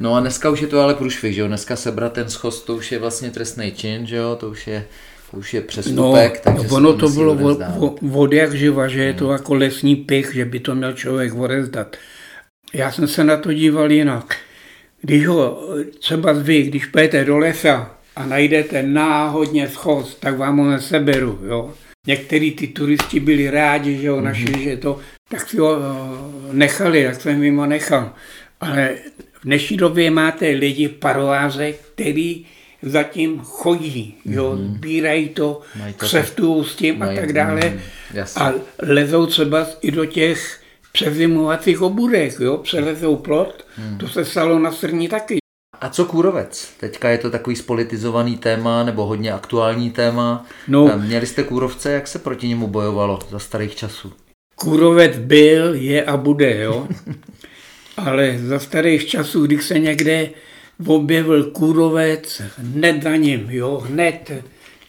No 0.00 0.14
a 0.14 0.20
dneska 0.20 0.50
už 0.50 0.60
je 0.60 0.66
to 0.66 0.80
ale 0.80 0.94
průšvih, 0.94 1.34
že 1.34 1.40
jo? 1.40 1.46
Dneska 1.46 1.76
sebrat 1.76 2.12
ten 2.12 2.30
schoz, 2.30 2.62
to 2.62 2.76
už 2.76 2.92
je 2.92 2.98
vlastně 2.98 3.30
trestný 3.30 3.72
čin, 3.72 4.06
že 4.06 4.16
jo? 4.16 4.36
To 4.40 4.50
už 4.50 4.66
je, 4.66 4.84
to 5.30 5.36
už 5.36 5.54
je 5.54 5.60
No, 5.60 5.66
přestupek, 5.66 6.40
takže 6.40 6.68
se 6.68 6.74
ono 6.74 6.96
to 6.96 7.08
bylo 7.08 7.34
od, 7.78 7.98
od 8.12 8.32
jak 8.32 8.54
živa, 8.54 8.88
že 8.88 9.04
je 9.04 9.14
to 9.14 9.32
jako 9.32 9.54
lesní 9.54 9.96
pich, 9.96 10.34
že 10.34 10.44
by 10.44 10.60
to 10.60 10.74
měl 10.74 10.92
člověk 10.92 11.34
odezdat. 11.34 11.96
Já 12.74 12.92
jsem 12.92 13.08
se 13.08 13.24
na 13.24 13.36
to 13.36 13.52
díval 13.52 13.92
jinak. 13.92 14.36
Když 15.02 15.26
ho 15.26 15.68
třeba 15.98 16.32
vy, 16.32 16.62
když 16.62 16.86
půjdete 16.86 17.24
do 17.24 17.38
lesa 17.38 17.96
a 18.16 18.26
najdete 18.26 18.82
náhodně 18.82 19.68
schoz, 19.68 20.14
tak 20.14 20.38
vám 20.38 20.58
ho 20.58 20.70
neseberu. 20.70 21.38
Jo? 21.46 21.74
Některý 22.06 22.50
ty 22.50 22.66
turisti 22.66 23.20
byli 23.20 23.50
rádi, 23.50 23.96
že 23.98 24.10
ho 24.10 24.20
našli, 24.20 24.64
že 24.64 24.76
to, 24.76 25.00
tak 25.28 25.48
si 25.48 25.56
ho 25.58 25.76
eh, 25.76 26.52
nechali, 26.52 27.04
tak 27.04 27.20
jsem 27.20 27.42
jim 27.42 27.56
ho 27.56 27.66
nechal. 27.66 28.12
Ale 28.60 28.90
v 29.40 29.44
dnešní 29.44 29.76
době 29.76 30.10
máte 30.10 30.46
lidi 30.46 30.88
parováze, 30.88 31.72
který 31.72 32.46
zatím 32.82 33.40
chodí, 33.40 34.14
jo, 34.24 34.56
sbírají 34.56 35.28
to, 35.28 35.60
křeftují 35.96 36.64
s 36.64 36.74
tím 36.74 37.02
a 37.02 37.06
tak 37.14 37.32
dále. 37.32 37.60
mm. 37.70 37.80
A 38.36 38.52
lezou 38.82 39.26
třeba 39.26 39.66
i 39.82 39.90
do 39.90 40.06
těch 40.06 40.61
přezimovacích 40.92 41.82
obudek, 41.82 42.40
jo, 42.40 42.56
přelezou 42.56 43.16
plot, 43.16 43.64
Hmm. 43.76 43.98
to 43.98 44.08
se 44.08 44.24
stalo 44.24 44.58
na 44.58 44.72
Srní 44.72 45.08
taky. 45.08 45.38
a 45.80 45.88
co 45.88 46.04
kůrovec? 46.04 46.68
Teďka 46.80 47.08
je 47.10 47.18
to 47.18 47.30
takový 47.30 47.56
spolitizovaný 47.56 48.36
téma 48.36 48.84
nebo 48.84 49.06
hodně 49.06 49.32
aktuální 49.32 49.90
téma. 49.90 50.46
No. 50.68 50.98
Měli 50.98 51.26
jste 51.26 51.42
kůrovce, 51.42 51.92
jak 51.92 52.08
se 52.08 52.18
proti 52.18 52.48
němu 52.48 52.66
bojovalo 52.66 53.18
za 53.30 53.38
starých 53.38 53.74
časů? 53.74 54.12
Kůrovec 54.54 55.16
byl, 55.18 55.74
je 55.74 56.04
a 56.04 56.16
bude, 56.16 56.60
jo. 56.60 56.88
Ale 57.96 58.38
za 58.38 58.58
starých 58.58 59.06
časů, 59.06 59.46
když 59.46 59.64
se 59.64 59.78
někde 59.78 60.30
objevil 60.86 61.44
kůrovec, 61.50 62.42
hned 62.58 63.02
za 63.02 63.16
ním, 63.16 63.46
jo, 63.50 63.82
hned. 63.86 64.30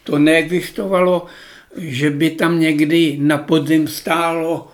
To 0.04 0.18
neexistovalo, 0.20 1.26
že 1.78 2.10
by 2.10 2.30
tam 2.30 2.60
někdy 2.60 3.18
na 3.22 3.38
podzim 3.38 3.88
stálo 3.88 4.68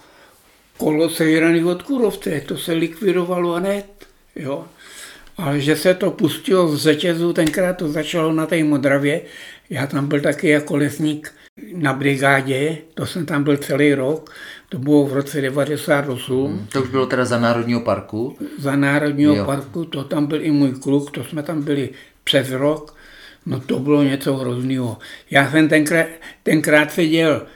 kolo 0.79 1.09
sežraný 1.09 1.63
od 1.63 1.83
kůrovce. 1.83 2.41
To 2.47 2.57
se 2.57 2.73
likvidovalo 2.73 3.53
hned, 3.53 3.85
jo. 4.35 4.65
Ale 5.37 5.59
že 5.59 5.75
se 5.75 5.93
to 5.93 6.11
pustilo 6.11 6.67
z 6.67 6.81
řetězu, 6.81 7.33
tenkrát 7.33 7.73
to 7.73 7.87
začalo 7.87 8.33
na 8.33 8.45
té 8.45 8.63
Modravě. 8.63 9.21
Já 9.69 9.87
tam 9.87 10.07
byl 10.07 10.21
taky 10.21 10.49
jako 10.49 10.75
lesník 10.75 11.33
na 11.73 11.93
brigádě, 11.93 12.77
to 12.93 13.05
jsem 13.05 13.25
tam 13.25 13.43
byl 13.43 13.57
celý 13.57 13.93
rok, 13.93 14.31
to 14.69 14.77
bylo 14.77 15.05
v 15.05 15.13
roce 15.13 15.41
98. 15.41 16.51
Hmm, 16.51 16.67
to 16.71 16.81
už 16.83 16.89
bylo 16.89 17.05
teda 17.05 17.25
za 17.25 17.39
Národního 17.39 17.81
parku? 17.81 18.37
Za 18.59 18.75
Národního 18.75 19.35
jo. 19.35 19.45
parku, 19.45 19.85
to 19.85 20.03
tam 20.03 20.25
byl 20.25 20.41
i 20.41 20.51
můj 20.51 20.71
kluk, 20.71 21.11
to 21.11 21.23
jsme 21.23 21.43
tam 21.43 21.63
byli 21.63 21.89
přes 22.23 22.51
rok. 22.51 22.95
No 23.45 23.59
to 23.59 23.79
bylo 23.79 24.03
něco 24.03 24.35
hrozného. 24.35 24.97
Já 25.31 25.51
jsem 25.51 25.69
tenkrát, 25.69 26.07
tenkrát 26.43 26.91
seděl 26.91 27.47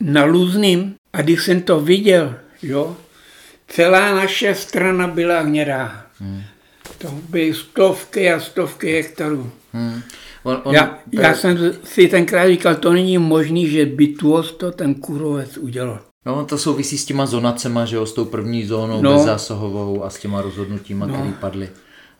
na 0.00 0.24
Luzným 0.24 0.94
a 1.12 1.22
když 1.22 1.44
jsem 1.44 1.62
to 1.62 1.80
viděl, 1.80 2.34
jo, 2.62 2.96
celá 3.68 4.14
naše 4.14 4.54
strana 4.54 5.06
byla 5.06 5.40
hnědá. 5.40 6.06
Hmm. 6.18 6.42
To 6.98 7.08
byly 7.28 7.54
stovky 7.54 8.32
a 8.32 8.40
stovky 8.40 8.92
hektarů. 8.92 9.52
Hmm. 9.72 10.02
On, 10.42 10.60
on, 10.64 10.74
já, 10.74 10.98
já 11.12 11.34
jsem 11.34 11.58
si 11.84 12.08
tenkrát 12.08 12.48
říkal, 12.48 12.74
to 12.74 12.92
není 12.92 13.18
možný, 13.18 13.68
že 13.68 13.86
bytvost 13.86 14.56
to 14.58 14.72
ten 14.72 14.94
kurovec 14.94 15.56
udělal. 15.56 16.00
No, 16.26 16.44
to 16.44 16.58
souvisí 16.58 16.98
s 16.98 17.04
těma 17.04 17.26
zonacema, 17.26 17.84
že 17.84 17.96
jo, 17.96 18.06
s 18.06 18.12
tou 18.12 18.24
první 18.24 18.64
zónou 18.66 19.02
no. 19.02 19.14
bezzásahovou 19.14 20.04
a 20.04 20.10
s 20.10 20.18
těma 20.18 20.42
rozhodnutíma, 20.42 21.06
no. 21.06 21.14
které 21.14 21.32
padly. 21.40 21.68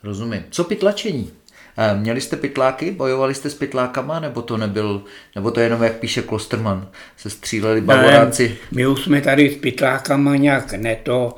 Rozumím. 0.03 0.43
Co 0.51 0.65
pytlačení? 0.65 1.31
Eh, 1.79 1.97
měli 1.97 2.21
jste 2.21 2.37
pytláky? 2.37 2.91
Bojovali 2.91 3.35
jste 3.35 3.51
s 3.51 3.55
pytlákama? 3.55 4.21
Nebo 4.21 4.43
to 4.43 4.57
nebyl, 4.57 5.03
nebo 5.35 5.51
to 5.51 5.61
jenom, 5.61 5.83
jak 5.83 5.93
píše 5.93 6.23
Klosterman, 6.23 6.89
se 7.17 7.31
stříleli 7.31 7.81
bavoráci? 7.81 8.49
Ne, 8.49 8.57
my 8.71 8.87
už 8.87 9.03
jsme 9.03 9.21
tady 9.21 9.51
s 9.51 9.57
pytlákama 9.57 10.37
nějak 10.37 10.73
neto. 10.73 11.35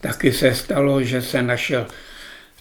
Taky 0.00 0.32
se 0.32 0.54
stalo, 0.54 1.02
že 1.02 1.22
se 1.22 1.42
našel 1.42 1.86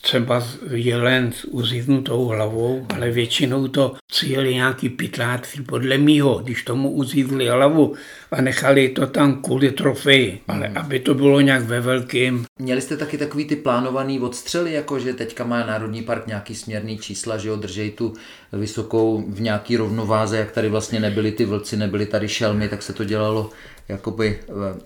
třeba 0.05 0.43
jelen 0.71 1.31
s 1.31 1.45
uzivnutou 1.45 2.25
hlavou, 2.25 2.85
ale 2.95 3.11
většinou 3.11 3.67
to 3.67 3.95
přijeli 4.07 4.53
nějaký 4.53 4.89
pytláci 4.89 5.61
podle 5.61 5.97
mýho, 5.97 6.35
když 6.35 6.63
tomu 6.63 6.91
uzivli 6.91 7.47
hlavu 7.47 7.95
a 8.31 8.41
nechali 8.41 8.89
to 8.89 9.07
tam 9.07 9.41
kvůli 9.41 9.71
trofeji, 9.71 10.41
ale 10.47 10.67
hmm. 10.67 10.77
aby 10.77 10.99
to 10.99 11.13
bylo 11.13 11.41
nějak 11.41 11.63
ve 11.63 11.81
velkým. 11.81 12.45
Měli 12.59 12.81
jste 12.81 12.97
taky 12.97 13.17
takový 13.17 13.45
ty 13.45 13.55
plánovaný 13.55 14.19
odstřely, 14.19 14.73
jako 14.73 14.99
že 14.99 15.13
teďka 15.13 15.43
má 15.43 15.65
Národní 15.65 16.01
park 16.01 16.27
nějaký 16.27 16.55
směrný 16.55 16.97
čísla, 16.97 17.37
že 17.37 17.49
jo, 17.49 17.55
držej 17.55 17.91
tu 17.91 18.13
vysokou 18.53 19.23
v 19.27 19.41
nějaký 19.41 19.77
rovnováze, 19.77 20.37
jak 20.37 20.51
tady 20.51 20.69
vlastně 20.69 20.99
nebyly 20.99 21.31
ty 21.31 21.45
vlci, 21.45 21.77
nebyly 21.77 22.05
tady 22.05 22.27
šelmy, 22.27 22.69
tak 22.69 22.81
se 22.81 22.93
to 22.93 23.03
dělalo 23.03 23.49
jakoby 23.89 24.39
eh, 24.49 24.79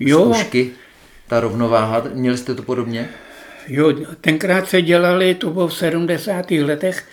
jo. 0.00 0.32
ta 1.28 1.40
rovnováha. 1.40 2.04
Měli 2.14 2.38
jste 2.38 2.54
to 2.54 2.62
podobně? 2.62 3.08
Jo, 3.68 3.92
tenkrát 4.20 4.68
se 4.68 4.82
dělali, 4.82 5.34
to 5.34 5.50
bylo 5.50 5.68
v 5.68 5.76
70. 5.76 6.50
letech, 6.50 7.04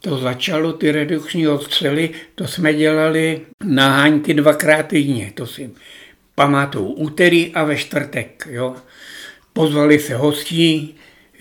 to 0.00 0.18
začalo, 0.18 0.72
ty 0.72 0.92
redukční 0.92 1.48
odstřely, 1.48 2.10
to 2.34 2.46
jsme 2.46 2.74
dělali 2.74 3.40
na 3.64 3.88
háňky 3.88 4.34
dvakrát 4.34 4.86
týdně, 4.86 5.32
to 5.34 5.46
si 5.46 5.70
pamatuju, 6.34 6.86
úterý 6.86 7.54
a 7.54 7.64
ve 7.64 7.76
čtvrtek, 7.76 8.48
jo. 8.50 8.74
Pozvali 9.52 9.98
se 9.98 10.14
hostí, 10.14 10.94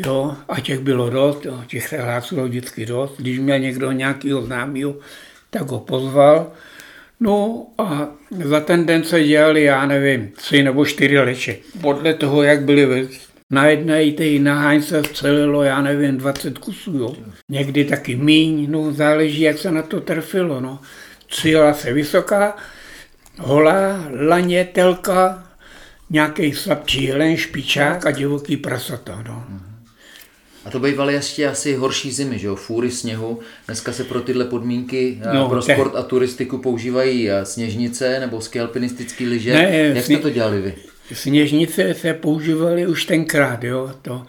jo, 0.05 0.35
a 0.49 0.59
těch 0.59 0.79
bylo 0.79 1.09
dost, 1.09 1.45
jo, 1.45 1.63
těch 1.67 1.87
se 1.87 1.97
hlásilo 1.97 2.45
vždycky 2.45 2.85
dost. 2.85 3.15
Když 3.17 3.39
měl 3.39 3.59
někdo 3.59 3.91
nějakého 3.91 4.41
známého, 4.41 4.95
tak 5.49 5.67
ho 5.67 5.79
pozval. 5.79 6.51
No 7.19 7.67
a 7.77 8.07
za 8.43 8.59
ten 8.59 8.85
den 8.85 9.03
se 9.03 9.23
dělali, 9.23 9.63
já 9.63 9.85
nevím, 9.85 10.31
tři 10.35 10.63
nebo 10.63 10.85
čtyři 10.85 11.19
leče. 11.19 11.55
Podle 11.81 12.13
toho, 12.13 12.43
jak 12.43 12.61
byli 12.61 13.09
na 13.49 13.65
jedné 13.65 14.11
té 14.11 14.39
naháň 14.39 14.81
se 14.81 15.03
střelilo, 15.03 15.63
já 15.63 15.81
nevím, 15.81 16.17
20 16.17 16.57
kusů, 16.57 16.97
jo. 16.97 17.15
Někdy 17.49 17.85
taky 17.85 18.15
míň, 18.15 18.67
no 18.69 18.93
záleží, 18.93 19.41
jak 19.41 19.57
se 19.57 19.71
na 19.71 19.81
to 19.81 19.99
trfilo, 19.99 20.61
no. 20.61 20.79
Cíla 21.31 21.73
se 21.73 21.93
vysoká, 21.93 22.57
holá, 23.37 24.05
laně, 24.27 24.69
telka, 24.73 25.47
nějaký 26.09 26.53
slabší 26.53 27.03
jelen, 27.03 27.37
špičák 27.37 28.05
a 28.05 28.11
divoký 28.11 28.57
prasata, 28.57 29.23
no. 29.27 29.45
A 30.65 30.69
to 30.69 30.79
bývaly 30.79 31.13
ještě 31.13 31.47
asi 31.47 31.75
horší 31.75 32.11
zimy, 32.11 32.39
že 32.39 32.47
jo? 32.47 32.55
Fůry 32.55 32.91
sněhu. 32.91 33.39
Dneska 33.65 33.93
se 33.93 34.03
pro 34.03 34.21
tyhle 34.21 34.45
podmínky 34.45 35.21
eh, 35.21 35.33
no, 35.33 35.49
pro 35.49 35.61
sport 35.61 35.95
a 35.95 36.01
turistiku 36.03 36.57
používají 36.57 37.29
eh, 37.29 37.45
sněžnice 37.45 38.19
nebo 38.19 38.41
skialpinistické 38.41 39.23
lyže. 39.23 39.53
Ne, 39.53 39.77
Jak 39.77 40.05
jste 40.05 40.17
to 40.17 40.29
dělali 40.29 40.61
vy? 40.61 40.75
Sněžnice 41.13 41.93
se 41.93 42.13
používaly 42.13 42.87
už 42.87 43.05
tenkrát, 43.05 43.63
jo, 43.63 43.91
to 44.01 44.25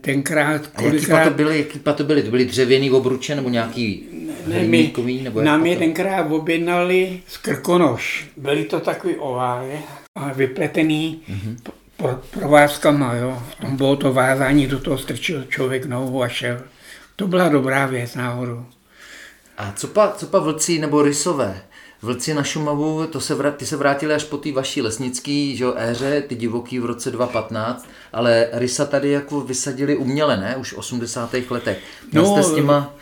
tenkrát 0.00 0.66
kolikrát... 0.66 1.16
A 1.16 1.18
jaký 1.18 1.30
to 1.30 1.36
byly, 1.36 1.58
jaký 1.58 1.78
to 1.78 2.04
byly? 2.04 2.22
To 2.22 2.30
byly 2.30 2.44
dřevěný 2.44 2.90
obruče 2.90 3.34
nebo 3.36 3.48
nějaký 3.48 4.06
ne, 4.46 4.62
my, 4.62 4.92
nebo 5.22 5.42
Nám 5.42 5.66
je 5.66 5.76
tenkrát 5.76 6.22
objednali 6.30 7.20
z 7.28 7.36
krkonoš. 7.36 8.26
Byly 8.36 8.64
to 8.64 8.80
takový 8.80 9.14
ovály 9.14 9.78
a 10.14 10.32
vypletený 10.32 11.22
mm-hmm. 11.28 11.72
pro, 11.96 12.20
provázkama, 12.30 13.14
jo. 13.14 13.42
V 13.50 13.54
tom 13.54 13.76
bylo 13.76 13.96
to 13.96 14.12
vázání, 14.12 14.66
do 14.66 14.78
toho 14.78 14.98
strčil 14.98 15.44
člověk 15.48 15.84
nohu 15.84 16.22
a 16.22 16.28
šel. 16.28 16.60
To 17.16 17.26
byla 17.26 17.48
dobrá 17.48 17.86
věc 17.86 18.14
náhodou. 18.14 18.66
A 19.58 19.72
co 19.76 19.88
pa, 19.88 20.12
co 20.16 20.26
pa 20.26 20.38
vlci 20.38 20.78
nebo 20.78 21.02
rysové? 21.02 21.62
Vlci 22.04 22.34
na 22.34 22.42
Šumavu, 22.42 23.06
to 23.06 23.20
se 23.20 23.34
vrát, 23.34 23.56
ty 23.56 23.66
se 23.66 23.76
vrátili 23.76 24.14
až 24.14 24.24
po 24.24 24.36
té 24.36 24.52
vaší 24.52 24.82
lesnické 24.82 25.52
že, 25.54 25.64
éře, 25.76 26.22
ty 26.28 26.34
divoký 26.34 26.78
v 26.78 26.84
roce 26.84 27.10
2015, 27.10 27.88
ale 28.12 28.48
rysa 28.52 28.84
tady 28.84 29.10
jako 29.10 29.40
vysadili 29.40 29.96
uměle, 29.96 30.36
ne? 30.36 30.56
Už 30.56 30.72
v 30.72 30.78
80. 30.78 31.34
letech. 31.50 31.78
Měl 32.12 32.24
no, 32.24 32.32
jste 32.32 32.42
s 32.42 32.54
těma 32.54 32.94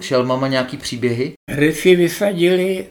šelmama 0.00 0.48
nějaký 0.48 0.76
příběhy? 0.76 1.32
Rysy 1.50 1.96
vysadili 1.96 2.86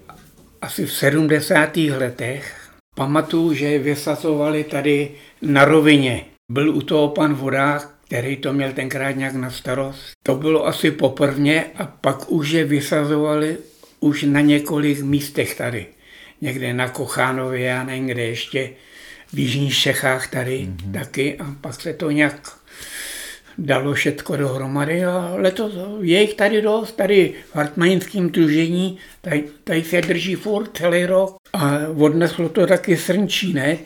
asi 0.61 0.85
v 0.85 0.93
70. 0.93 1.77
letech. 1.77 2.55
Pamatuju, 2.95 3.53
že 3.53 3.79
vysazovali 3.79 4.63
tady 4.63 5.11
na 5.41 5.65
rovině. 5.65 6.25
Byl 6.51 6.75
u 6.75 6.81
toho 6.81 7.07
pan 7.07 7.33
Vodák, 7.33 7.89
který 8.07 8.37
to 8.37 8.53
měl 8.53 8.71
tenkrát 8.71 9.11
nějak 9.11 9.35
na 9.35 9.49
starost. 9.49 10.11
To 10.25 10.35
bylo 10.35 10.67
asi 10.67 10.91
poprvně 10.91 11.65
a 11.75 11.85
pak 11.85 12.31
už 12.31 12.49
je 12.49 12.65
vysazovali 12.65 13.57
už 14.01 14.23
na 14.23 14.41
několik 14.41 15.01
místech 15.01 15.55
tady. 15.55 15.85
Někde 16.41 16.73
na 16.73 16.89
Kochánově 16.89 17.77
a 17.77 17.83
někde 17.83 18.23
ještě 18.23 18.69
v 19.33 19.39
Jižních 19.39 19.77
Čechách 19.77 20.27
tady 20.27 20.59
mm-hmm. 20.59 20.91
taky 20.91 21.37
a 21.37 21.45
pak 21.61 21.81
se 21.81 21.93
to 21.93 22.11
nějak 22.11 22.57
dalo 23.57 23.93
všetko 23.93 24.35
dohromady 24.35 25.05
a 25.05 25.31
letos 25.35 25.73
je 26.01 26.21
jich 26.21 26.33
tady 26.33 26.61
dost, 26.61 26.91
tady 26.91 27.33
v 27.51 27.55
Hartmanském 27.55 28.29
družení, 28.29 28.97
tady, 29.21 29.43
tady 29.63 29.83
se 29.83 30.01
drží 30.01 30.35
furt 30.35 30.77
celý 30.77 31.05
rok 31.05 31.37
a 31.53 31.77
odneslo 31.97 32.49
to 32.49 32.67
taky 32.67 32.97
srnčí, 32.97 33.53
ne? 33.53 33.77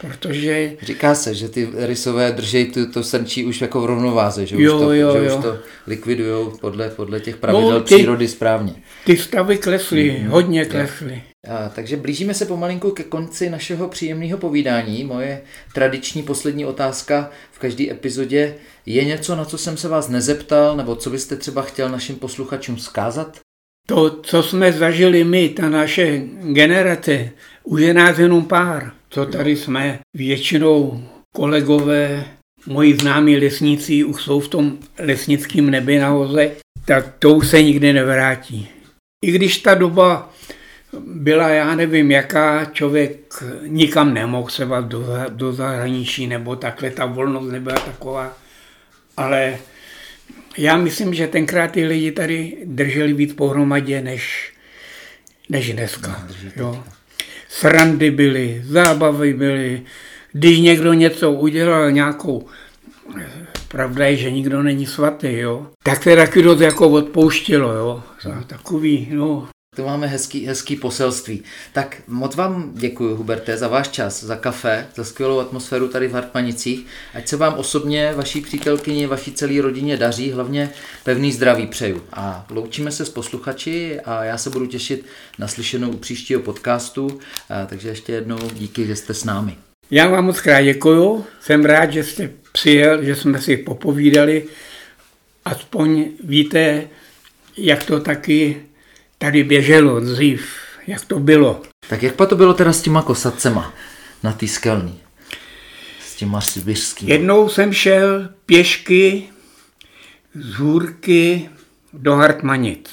Protože... 0.00 0.76
Říká 0.82 1.14
se, 1.14 1.34
že 1.34 1.48
ty 1.48 1.68
rysové 1.74 2.32
držej 2.32 2.66
to, 2.66 2.90
to 2.90 3.02
srnčí 3.02 3.44
už 3.44 3.60
jako 3.60 3.80
v 3.80 3.84
rovnováze, 3.84 4.46
že, 4.46 4.56
jo, 4.58 4.74
už, 4.74 4.80
to, 4.82 4.92
jo, 4.92 5.12
že 5.12 5.26
jo. 5.26 5.36
už 5.36 5.42
to 5.42 5.58
likvidují 5.86 6.50
podle, 6.60 6.90
podle 6.90 7.20
těch 7.20 7.36
pravidel 7.36 7.70
no, 7.70 7.80
ty, 7.80 7.94
přírody 7.94 8.28
správně. 8.28 8.74
Ty 9.04 9.16
stavy 9.16 9.58
klesly, 9.58 10.20
mm, 10.22 10.28
hodně 10.28 10.64
klesly. 10.64 11.22
A, 11.48 11.68
takže 11.68 11.96
blížíme 11.96 12.34
se 12.34 12.46
pomalinku 12.46 12.90
ke 12.90 13.02
konci 13.02 13.50
našeho 13.50 13.88
příjemného 13.88 14.38
povídání. 14.38 15.04
Moje 15.04 15.42
tradiční 15.74 16.22
poslední 16.22 16.64
otázka 16.64 17.30
v 17.52 17.58
každé 17.58 17.90
epizodě 17.90 18.54
je 18.86 19.04
něco, 19.04 19.36
na 19.36 19.44
co 19.44 19.58
jsem 19.58 19.76
se 19.76 19.88
vás 19.88 20.08
nezeptal, 20.08 20.76
nebo 20.76 20.96
co 20.96 21.10
byste 21.10 21.36
třeba 21.36 21.62
chtěl 21.62 21.88
našim 21.88 22.16
posluchačům 22.16 22.78
zkázat? 22.78 23.38
To, 23.86 24.10
co 24.22 24.42
jsme 24.42 24.72
zažili 24.72 25.24
my, 25.24 25.48
ta 25.48 25.68
naše 25.68 26.22
generace, 26.42 27.30
už 27.64 27.80
je 27.80 27.94
nás 27.94 28.18
jenom 28.18 28.44
pár 28.44 28.92
co 29.16 29.26
tady 29.26 29.56
jsme. 29.56 29.98
Většinou 30.14 31.04
kolegové, 31.36 32.24
moji 32.66 32.96
známí 32.96 33.36
lesníci 33.36 34.04
už 34.04 34.22
jsou 34.22 34.40
v 34.40 34.48
tom 34.48 34.78
lesnickém 34.98 35.70
nebi 35.70 35.98
nahoře, 35.98 36.50
tak 36.84 37.14
to 37.18 37.34
už 37.34 37.48
se 37.48 37.62
nikdy 37.62 37.92
nevrátí. 37.92 38.68
I 39.24 39.32
když 39.32 39.58
ta 39.58 39.74
doba 39.74 40.32
byla, 41.06 41.48
já 41.48 41.74
nevím, 41.74 42.10
jaká 42.10 42.64
člověk 42.64 43.42
nikam 43.66 44.14
nemohl 44.14 44.48
se 44.48 44.68
do, 44.80 45.06
do 45.28 45.52
zahraničí, 45.52 46.26
nebo 46.26 46.56
takhle 46.56 46.90
ta 46.90 47.06
volnost 47.06 47.50
nebyla 47.50 47.76
taková, 47.76 48.36
ale 49.16 49.58
Já 50.58 50.76
myslím, 50.76 51.14
že 51.14 51.26
tenkrát 51.26 51.72
ty 51.72 51.84
lidi 51.84 52.12
tady 52.12 52.56
drželi 52.64 53.12
víc 53.12 53.32
pohromadě 53.32 54.02
než, 54.02 54.52
než 55.48 55.72
dneska. 55.72 56.28
Jo. 56.56 56.84
Srandy 57.60 58.10
byly, 58.10 58.62
zábavy 58.64 59.34
byly, 59.34 59.82
když 60.32 60.58
někdo 60.58 60.92
něco 60.92 61.32
udělal, 61.32 61.90
nějakou, 61.90 62.46
pravda 63.68 64.06
je, 64.06 64.16
že 64.16 64.30
nikdo 64.30 64.62
není 64.62 64.86
svatý, 64.86 65.38
jo, 65.38 65.66
tak 65.82 66.04
to 66.04 66.16
taky 66.16 66.42
dost 66.42 66.60
jako 66.60 66.88
odpouštělo, 66.88 67.72
jo, 67.72 68.02
takový, 68.46 69.08
no, 69.12 69.48
to 69.76 69.84
máme 69.84 70.06
hezký, 70.06 70.46
hezký 70.46 70.76
poselství. 70.76 71.42
Tak 71.72 72.02
moc 72.08 72.36
vám 72.36 72.70
děkuji, 72.74 73.16
Huberte, 73.16 73.56
za 73.56 73.68
váš 73.68 73.88
čas, 73.88 74.24
za 74.24 74.36
kafe, 74.36 74.86
za 74.94 75.04
skvělou 75.04 75.38
atmosféru 75.38 75.88
tady 75.88 76.08
v 76.08 76.12
Hartmanicích. 76.12 76.86
Ať 77.14 77.28
se 77.28 77.36
vám 77.36 77.54
osobně, 77.54 78.12
vaší 78.16 78.40
přítelkyni, 78.40 79.06
vaší 79.06 79.32
celé 79.32 79.62
rodině 79.62 79.96
daří, 79.96 80.32
hlavně 80.32 80.70
pevný 81.04 81.32
zdraví 81.32 81.66
přeju. 81.66 82.02
A 82.12 82.46
loučíme 82.50 82.92
se 82.92 83.04
s 83.04 83.10
posluchači 83.10 84.00
a 84.00 84.24
já 84.24 84.38
se 84.38 84.50
budu 84.50 84.66
těšit 84.66 85.06
na 85.38 85.48
slyšenou 85.48 85.90
u 85.90 85.96
příštího 85.96 86.40
podcastu, 86.40 87.18
takže 87.66 87.88
ještě 87.88 88.12
jednou 88.12 88.38
díky, 88.52 88.86
že 88.86 88.96
jste 88.96 89.14
s 89.14 89.24
námi. 89.24 89.56
Já 89.90 90.08
vám 90.08 90.24
moc 90.24 90.40
krát 90.40 90.62
děkuju, 90.62 91.26
jsem 91.40 91.64
rád, 91.64 91.92
že 91.92 92.04
jste 92.04 92.30
přijel, 92.52 93.04
že 93.04 93.16
jsme 93.16 93.42
si 93.42 93.56
popovídali, 93.56 94.44
aspoň 95.44 96.08
víte, 96.24 96.88
jak 97.56 97.84
to 97.84 98.00
taky 98.00 98.62
tady 99.18 99.44
běželo 99.44 100.00
dřív, 100.00 100.46
jak 100.86 101.04
to 101.04 101.20
bylo. 101.20 101.62
Tak 101.88 102.02
jak 102.02 102.16
to 102.16 102.36
bylo 102.36 102.54
teda 102.54 102.72
s 102.72 102.82
těma 102.82 103.02
kosacema 103.02 103.74
na 104.22 104.32
té 104.32 104.48
skelní? 104.48 105.00
S 106.00 106.14
těma 106.14 106.40
sibirskými? 106.40 107.12
Jednou 107.12 107.48
jsem 107.48 107.72
šel 107.72 108.28
pěšky 108.46 109.28
z 110.34 110.54
hůrky 110.54 111.48
do 111.92 112.14
Hartmanic. 112.14 112.90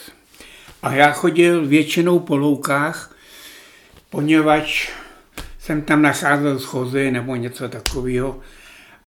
A 0.84 0.94
já 0.94 1.12
chodil 1.12 1.66
většinou 1.66 2.20
po 2.20 2.38
loukách, 2.38 3.16
poněvadž 4.10 4.90
jsem 5.60 5.82
tam 5.82 6.02
nacházel 6.02 6.60
schozy 6.60 7.12
nebo 7.12 7.36
něco 7.36 7.70
takového. 7.70 8.40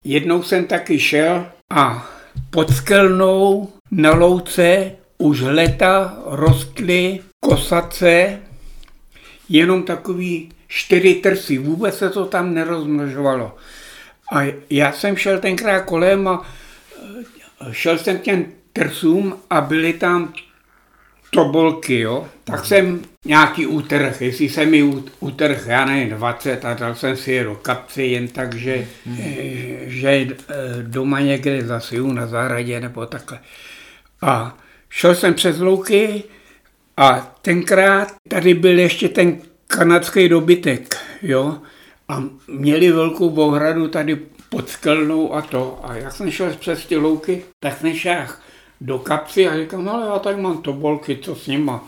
Jednou 0.03 0.43
jsem 0.43 0.65
taky 0.65 0.99
šel 0.99 1.47
a 1.69 2.09
pod 2.49 2.75
skelnou 2.75 3.73
na 3.91 4.13
louce 4.13 4.91
už 5.17 5.41
leta 5.41 6.17
rostly 6.25 7.19
kosace, 7.39 8.39
jenom 9.49 9.83
takový 9.83 10.51
čtyři 10.67 11.15
trsy, 11.15 11.57
vůbec 11.57 11.97
se 11.97 12.09
to 12.09 12.25
tam 12.25 12.53
nerozmnožovalo. 12.53 13.55
A 14.33 14.53
já 14.69 14.91
jsem 14.91 15.17
šel 15.17 15.39
tenkrát 15.39 15.81
kolem 15.81 16.27
a 16.27 16.45
eh, 17.61 17.73
šel 17.73 17.97
jsem 17.97 18.17
k 18.17 18.21
těm 18.21 18.45
trsům 18.73 19.37
a 19.49 19.61
byly 19.61 19.93
tam 19.93 20.33
tobolky, 21.29 21.99
jo. 21.99 22.27
Tak 22.43 22.65
jsem 22.65 23.01
nějaký 23.25 23.65
útrh, 23.65 24.21
jestli 24.21 24.49
jsem 24.49 24.71
mi 24.71 24.83
útrh, 25.19 25.67
já 25.67 25.85
nevím, 25.85 26.09
20 26.09 26.65
a 26.65 26.73
dal 26.73 26.95
jsem 26.95 27.17
si 27.17 27.31
je 27.31 27.43
do 27.43 27.55
kapsy 27.55 28.03
jen 28.03 28.27
tak, 28.27 28.55
že, 28.55 28.87
hmm. 29.05 29.17
že 29.85 30.09
eh, 30.09 30.53
doma 30.81 31.19
někde 31.19 31.61
zasiju 31.61 32.13
na 32.13 32.27
zahradě 32.27 32.79
nebo 32.79 33.05
takhle. 33.05 33.39
A 34.21 34.57
Šel 34.97 35.15
jsem 35.15 35.33
přes 35.33 35.59
louky 35.59 36.23
a 36.97 37.35
tenkrát 37.41 38.13
tady 38.29 38.53
byl 38.53 38.79
ještě 38.79 39.09
ten 39.09 39.37
kanadský 39.67 40.29
dobytek, 40.29 40.97
jo, 41.21 41.57
a 42.09 42.23
měli 42.47 42.91
velkou 42.91 43.29
bohradu 43.29 43.87
tady 43.87 44.15
pod 44.49 44.69
skelnou 44.69 45.33
a 45.33 45.41
to. 45.41 45.79
A 45.83 45.95
jak 45.95 46.11
jsem 46.11 46.31
šel 46.31 46.53
přes 46.59 46.85
ty 46.85 46.97
louky, 46.97 47.43
tak 47.59 47.77
jsem 47.79 48.27
do 48.81 48.99
kapsy 48.99 49.47
a 49.47 49.57
říkám, 49.57 49.89
ale 49.89 50.07
já 50.07 50.19
tady 50.19 50.41
mám 50.41 50.61
tobolky, 50.61 51.17
co 51.21 51.35
s 51.35 51.47
nima. 51.47 51.87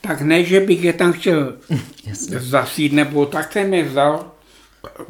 Tak 0.00 0.20
ne, 0.20 0.44
že 0.44 0.60
bych 0.60 0.84
je 0.84 0.92
tam 0.92 1.12
chtěl 1.12 1.56
zasít, 2.38 2.92
nebo 2.92 3.26
tak 3.26 3.52
jsem 3.52 3.74
je 3.74 3.84
vzal 3.84 4.32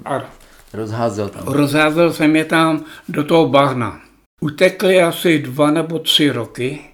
a 0.04 0.30
rozházel 0.72 1.28
tam. 1.28 1.42
Rozházel 1.46 2.12
jsem 2.12 2.36
je 2.36 2.44
tam 2.44 2.84
do 3.08 3.24
toho 3.24 3.48
bahna. 3.48 4.00
Utekly 4.40 5.02
asi 5.02 5.38
dva 5.38 5.70
nebo 5.70 5.98
tři 5.98 6.30
roky 6.30 6.89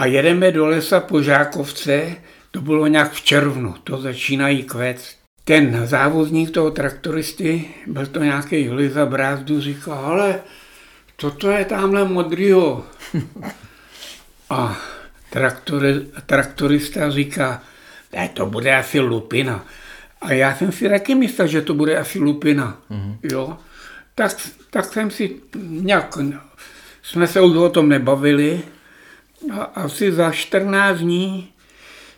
a 0.00 0.06
jedeme 0.06 0.52
do 0.52 0.66
lesa 0.66 1.00
po 1.00 1.22
Žákovce, 1.22 2.16
to 2.50 2.60
bylo 2.60 2.86
nějak 2.86 3.12
v 3.12 3.20
červnu, 3.20 3.74
to 3.84 4.00
začínají 4.00 4.62
kvét. 4.62 5.16
Ten 5.44 5.86
závodník 5.86 6.50
toho 6.50 6.70
traktoristy, 6.70 7.64
byl 7.86 8.06
to 8.06 8.24
nějaký 8.24 8.70
Liza 8.70 9.06
Brázdu, 9.06 9.60
říká, 9.60 9.94
ale 9.94 10.40
toto 11.16 11.50
je 11.50 11.64
tamhle 11.64 12.04
modrýho. 12.04 12.84
A 14.50 14.80
traktor, 15.30 15.82
traktorista 16.26 17.10
říká, 17.10 17.62
ne, 18.12 18.28
to 18.28 18.46
bude 18.46 18.76
asi 18.76 19.00
lupina. 19.00 19.64
A 20.20 20.32
já 20.32 20.56
jsem 20.56 20.72
si 20.72 20.88
taky 20.88 21.14
myslel, 21.14 21.46
že 21.46 21.62
to 21.62 21.74
bude 21.74 21.98
asi 21.98 22.18
lupina. 22.18 22.78
Mm-hmm. 22.90 23.16
Jo? 23.22 23.58
Tak, 24.14 24.36
tak 24.70 24.84
jsem 24.84 25.10
si 25.10 25.36
nějak, 25.56 26.18
jsme 27.02 27.26
se 27.26 27.40
už 27.40 27.56
o 27.56 27.68
tom 27.68 27.88
nebavili, 27.88 28.62
a 29.52 29.62
asi 29.62 30.12
za 30.12 30.30
14 30.30 30.98
dní 30.98 31.52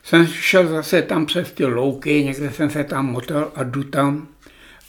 jsem 0.03 0.27
šel 0.27 0.69
zase 0.69 1.03
tam 1.03 1.27
přes 1.27 1.53
ty 1.53 1.65
louky, 1.65 2.25
někde 2.25 2.53
jsem 2.53 2.71
se 2.71 2.85
tam 2.85 3.07
motel 3.07 3.53
a 3.55 3.63
jdu 3.63 3.85
tam 3.85 4.29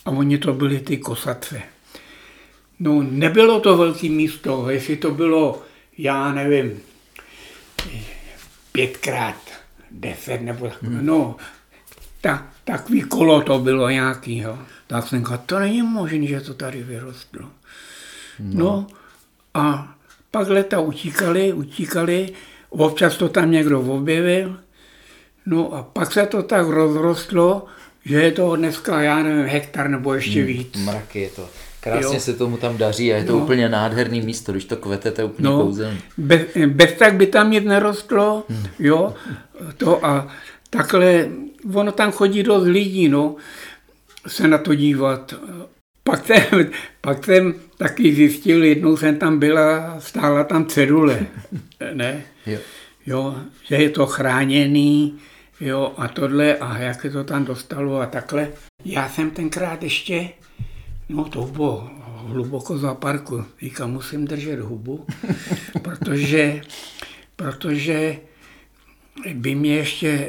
a 0.06 0.10
oni 0.12 0.38
to 0.38 0.54
byli 0.54 0.80
ty 0.80 0.98
kosatce. 0.98 1.62
No 2.80 3.04
nebylo 3.04 3.60
to 3.60 3.78
velký 3.78 4.10
místo, 4.10 4.69
jestli 4.69 4.98
to 4.98 5.12
bylo, 5.12 5.62
já 5.98 6.34
nevím, 6.34 6.80
pětkrát 8.72 9.52
deset 9.91 10.41
nebo 10.41 10.67
tak, 10.67 10.84
hmm. 10.84 11.06
no, 11.06 11.36
ta, 12.22 12.48
takový 12.63 13.02
kolo 13.02 13.41
to 13.41 13.60
bylo 13.60 13.89
nějaký, 13.89 14.38
jo. 14.38 14.60
Tak 14.88 15.08
jsem 15.08 15.19
říkal, 15.19 15.41
to 15.46 15.60
není 15.60 15.82
možné, 15.82 16.28
že 16.28 16.41
to 16.41 16.54
tady 16.54 16.84
vyrostlo. 16.84 17.50
No, 18.39 18.63
no 18.63 18.88
a 19.54 19.96
pak 20.34 20.50
leta 20.50 20.80
utíkali, 20.80 21.54
utíkali, 21.54 22.30
občas 22.69 23.17
to 23.17 23.30
tam 23.30 23.52
někdo 23.52 23.82
objevil, 23.82 24.58
no 25.46 25.74
a 25.74 25.84
pak 25.84 26.13
se 26.13 26.26
to 26.26 26.43
tak 26.43 26.67
rozrostlo, 26.67 27.65
že 28.06 28.22
je 28.22 28.32
to 28.32 28.56
dneska, 28.56 29.02
já 29.02 29.24
nevím, 29.24 29.46
hektar 29.46 29.89
nebo 29.89 30.13
ještě 30.13 30.39
hmm, 30.39 30.48
víc. 30.48 30.86
Mraky 30.86 31.22
je 31.22 31.30
to. 31.30 31.50
Krásně 31.80 32.15
jo. 32.15 32.19
se 32.19 32.34
tomu 32.34 32.58
tam 32.58 32.78
daří 32.78 33.13
a 33.13 33.17
je 33.17 33.24
to 33.24 33.32
no. 33.32 33.43
úplně 33.43 33.69
nádherný 33.69 34.22
místo, 34.22 34.52
když 34.52 34.65
to 34.65 34.76
kvete, 34.76 35.12
to 35.12 35.22
je 35.22 35.26
úplně 35.26 35.50
no. 35.50 35.62
kouzelný. 35.62 36.00
Bez, 36.17 36.41
bez 36.67 36.93
tak 36.93 37.13
by 37.13 37.28
tam 37.28 37.52
nic 37.52 37.65
nerostlo, 37.65 38.43
hmm. 38.50 38.65
jo, 38.80 39.13
to 39.78 40.06
a 40.06 40.28
takhle, 40.69 41.30
ono 41.74 41.91
tam 41.91 42.12
chodí 42.12 42.43
dost 42.43 42.63
lidí, 42.63 43.10
no, 43.10 43.36
se 44.28 44.48
na 44.48 44.58
to 44.58 44.76
dívat. 44.76 45.34
Pak 46.03 46.25
jsem, 46.25 46.69
pak 47.01 47.25
jsem 47.25 47.53
taky 47.77 48.15
zjistil, 48.15 48.63
jednou 48.63 48.97
jsem 48.97 49.17
tam 49.17 49.39
byla, 49.39 49.99
stála 49.99 50.43
tam 50.43 50.65
cedule, 50.65 51.25
ne? 51.93 52.23
Jo. 52.45 52.59
jo. 53.05 53.35
že 53.63 53.75
je 53.75 53.89
to 53.89 54.05
chráněný, 54.05 55.19
jo, 55.59 55.93
a 55.97 56.07
tohle, 56.07 56.57
a 56.57 56.77
jak 56.77 57.01
se 57.01 57.09
to 57.09 57.23
tam 57.23 57.45
dostalo 57.45 57.99
a 57.99 58.05
takhle. 58.05 58.51
Já 58.85 59.09
jsem 59.09 59.31
tenkrát 59.31 59.83
ještě, 59.83 60.29
no 61.09 61.23
to 61.25 61.41
bylo 61.41 61.89
hluboko 62.25 62.77
za 62.77 62.93
parku, 62.93 63.45
říkám, 63.61 63.91
musím 63.91 64.25
držet 64.25 64.59
hubu, 64.59 65.05
protože, 65.81 66.61
protože 67.35 68.17
by 69.33 69.55
mě 69.55 69.75
ještě 69.75 70.27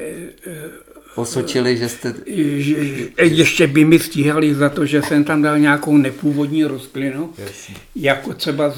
osočili, 1.15 1.77
že 1.77 1.89
jste... 1.89 2.15
Že, 2.57 2.77
ještě 3.23 3.67
by 3.67 3.85
mi 3.85 3.99
stíhali 3.99 4.55
za 4.55 4.69
to, 4.69 4.87
že 4.87 5.03
jsem 5.03 5.25
tam 5.25 5.43
dal 5.43 5.59
nějakou 5.59 5.97
nepůvodní 5.97 6.65
rostlinu, 6.65 7.33
jasně. 7.39 7.75
jako 7.97 8.35
třeba 8.35 8.75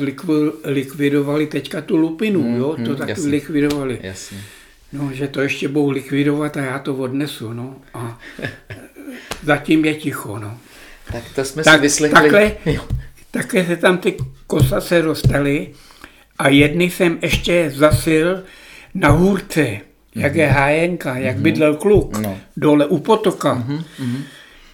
likvidovali 0.64 1.46
teďka 1.46 1.81
tu 1.81 1.96
lupinu, 1.96 2.42
hmm, 2.42 2.57
jo, 2.57 2.77
to 2.77 2.83
hmm, 2.83 2.96
taky 2.96 3.11
jasně. 3.11 3.31
likvidovali. 3.31 3.99
Jasně. 4.03 4.38
No, 4.92 5.11
že 5.12 5.29
to 5.29 5.40
ještě 5.40 5.68
budou 5.68 5.90
likvidovat 5.90 6.57
a 6.57 6.61
já 6.61 6.79
to 6.79 6.94
odnesu, 6.94 7.53
no. 7.53 7.77
A 7.94 8.18
zatím 9.42 9.85
je 9.85 9.94
ticho, 9.94 10.38
no. 10.38 10.59
Tak 11.12 11.22
to 11.35 11.44
jsme 11.44 11.62
tak, 11.62 11.75
si 11.75 11.81
vyslechli. 11.81 12.14
Takhle, 12.14 12.53
takhle 13.30 13.66
se 13.66 13.76
tam 13.76 13.99
ty 13.99 14.16
kosa 14.47 14.80
se 14.80 15.03
dostaly 15.03 15.74
a 16.39 16.49
jedny 16.49 16.91
jsem 16.91 17.18
ještě 17.22 17.72
zasil 17.74 18.43
na 18.95 19.09
hůrce 19.09 19.80
jak 20.17 20.35
je 20.35 20.47
hájenka, 20.47 21.17
jak 21.17 21.37
bydlel 21.37 21.75
kluk, 21.77 22.19
no. 22.19 22.39
dole 22.57 22.87
u 22.87 22.99
potoka. 22.99 23.55
Mm-hmm. 23.55 24.23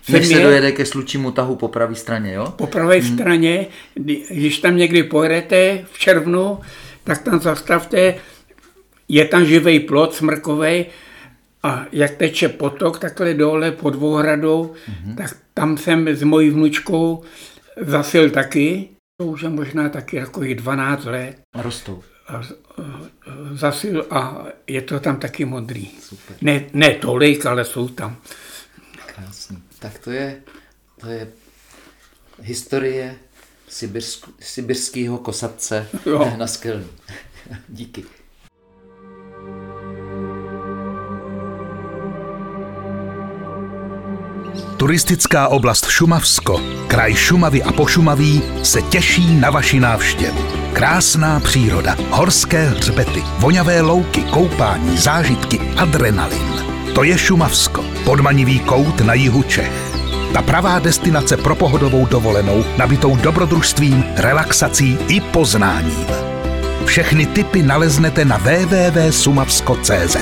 Než 0.08 0.26
se 0.26 0.40
dojede 0.40 0.72
ke 0.72 0.86
slučímu 0.86 1.30
tahu 1.30 1.56
po 1.56 1.68
pravé 1.68 1.94
straně, 1.94 2.32
jo? 2.32 2.54
Po 2.56 2.66
pravé 2.66 2.96
mm. 2.96 3.02
straně, 3.02 3.66
když 4.30 4.58
tam 4.58 4.76
někdy 4.76 5.02
pojedete 5.02 5.84
v 5.92 5.98
červnu, 5.98 6.58
tak 7.04 7.22
tam 7.22 7.40
zastavte, 7.40 8.14
je 9.08 9.24
tam 9.24 9.44
živý 9.44 9.80
plot 9.80 10.14
smrkový 10.14 10.86
a 11.62 11.86
jak 11.92 12.10
teče 12.10 12.48
potok 12.48 12.98
takhle 12.98 13.34
dole 13.34 13.70
pod 13.70 13.94
Vohradou, 13.94 14.72
mm-hmm. 14.72 15.16
tak 15.16 15.36
tam 15.54 15.78
jsem 15.78 16.08
s 16.08 16.22
mojí 16.22 16.50
vnučkou 16.50 17.22
zasil 17.80 18.30
taky 18.30 18.88
To 19.20 19.26
už 19.26 19.42
je 19.42 19.48
možná 19.48 19.88
taky 19.88 20.16
jako 20.16 20.44
i 20.44 20.54
12 20.54 21.04
let. 21.04 21.36
A 21.54 21.62
rostou. 21.62 22.02
Zasil 23.54 24.06
a 24.10 24.44
je 24.66 24.82
to 24.82 25.00
tam 25.00 25.16
taky 25.20 25.44
modrý. 25.44 25.90
Super. 26.00 26.36
Ne, 26.40 26.64
ne 26.72 26.90
tolik, 26.94 27.46
ale 27.46 27.64
jsou 27.64 27.88
tam. 27.88 28.16
Krásný. 29.06 29.62
Tak 29.78 29.98
to 29.98 30.10
je, 30.10 30.42
to 31.00 31.06
je 31.06 31.28
historie 32.40 33.16
sibirského 34.40 35.18
kosatce 35.18 35.88
Jo. 36.06 36.32
na 36.36 36.46
skelní. 36.46 36.88
Díky. 37.68 38.04
Turistická 44.76 45.48
oblast 45.48 45.88
Šumavsko, 45.88 46.60
kraj 46.86 47.14
Šumavy 47.14 47.62
a 47.62 47.72
Pošumaví 47.72 48.42
se 48.62 48.82
těší 48.82 49.34
na 49.34 49.50
vaši 49.50 49.80
návštěvu. 49.80 50.42
Krásná 50.72 51.40
příroda, 51.40 51.96
horské 52.10 52.68
hřbety, 52.68 53.22
voňavé 53.38 53.80
louky, 53.80 54.22
koupání, 54.22 54.96
zážitky, 54.96 55.60
adrenalin. 55.76 56.52
To 56.94 57.02
je 57.02 57.18
Šumavsko, 57.18 57.84
podmanivý 58.04 58.60
kout 58.60 59.00
na 59.00 59.14
jihu 59.14 59.42
Čech. 59.42 59.92
Ta 60.32 60.42
pravá 60.42 60.78
destinace 60.78 61.36
pro 61.36 61.54
pohodovou 61.54 62.06
dovolenou, 62.06 62.64
nabitou 62.76 63.16
dobrodružstvím, 63.16 64.04
relaxací 64.16 64.98
i 65.08 65.20
poznáním. 65.20 66.06
Všechny 66.84 67.26
typy 67.26 67.62
naleznete 67.62 68.24
na 68.24 68.36
www.sumavsko.cz 68.36 70.16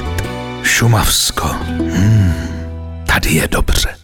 Šumavsko. 0.62 1.46
Hmm, 1.46 2.34
tady 3.06 3.30
je 3.30 3.48
dobře. 3.48 3.99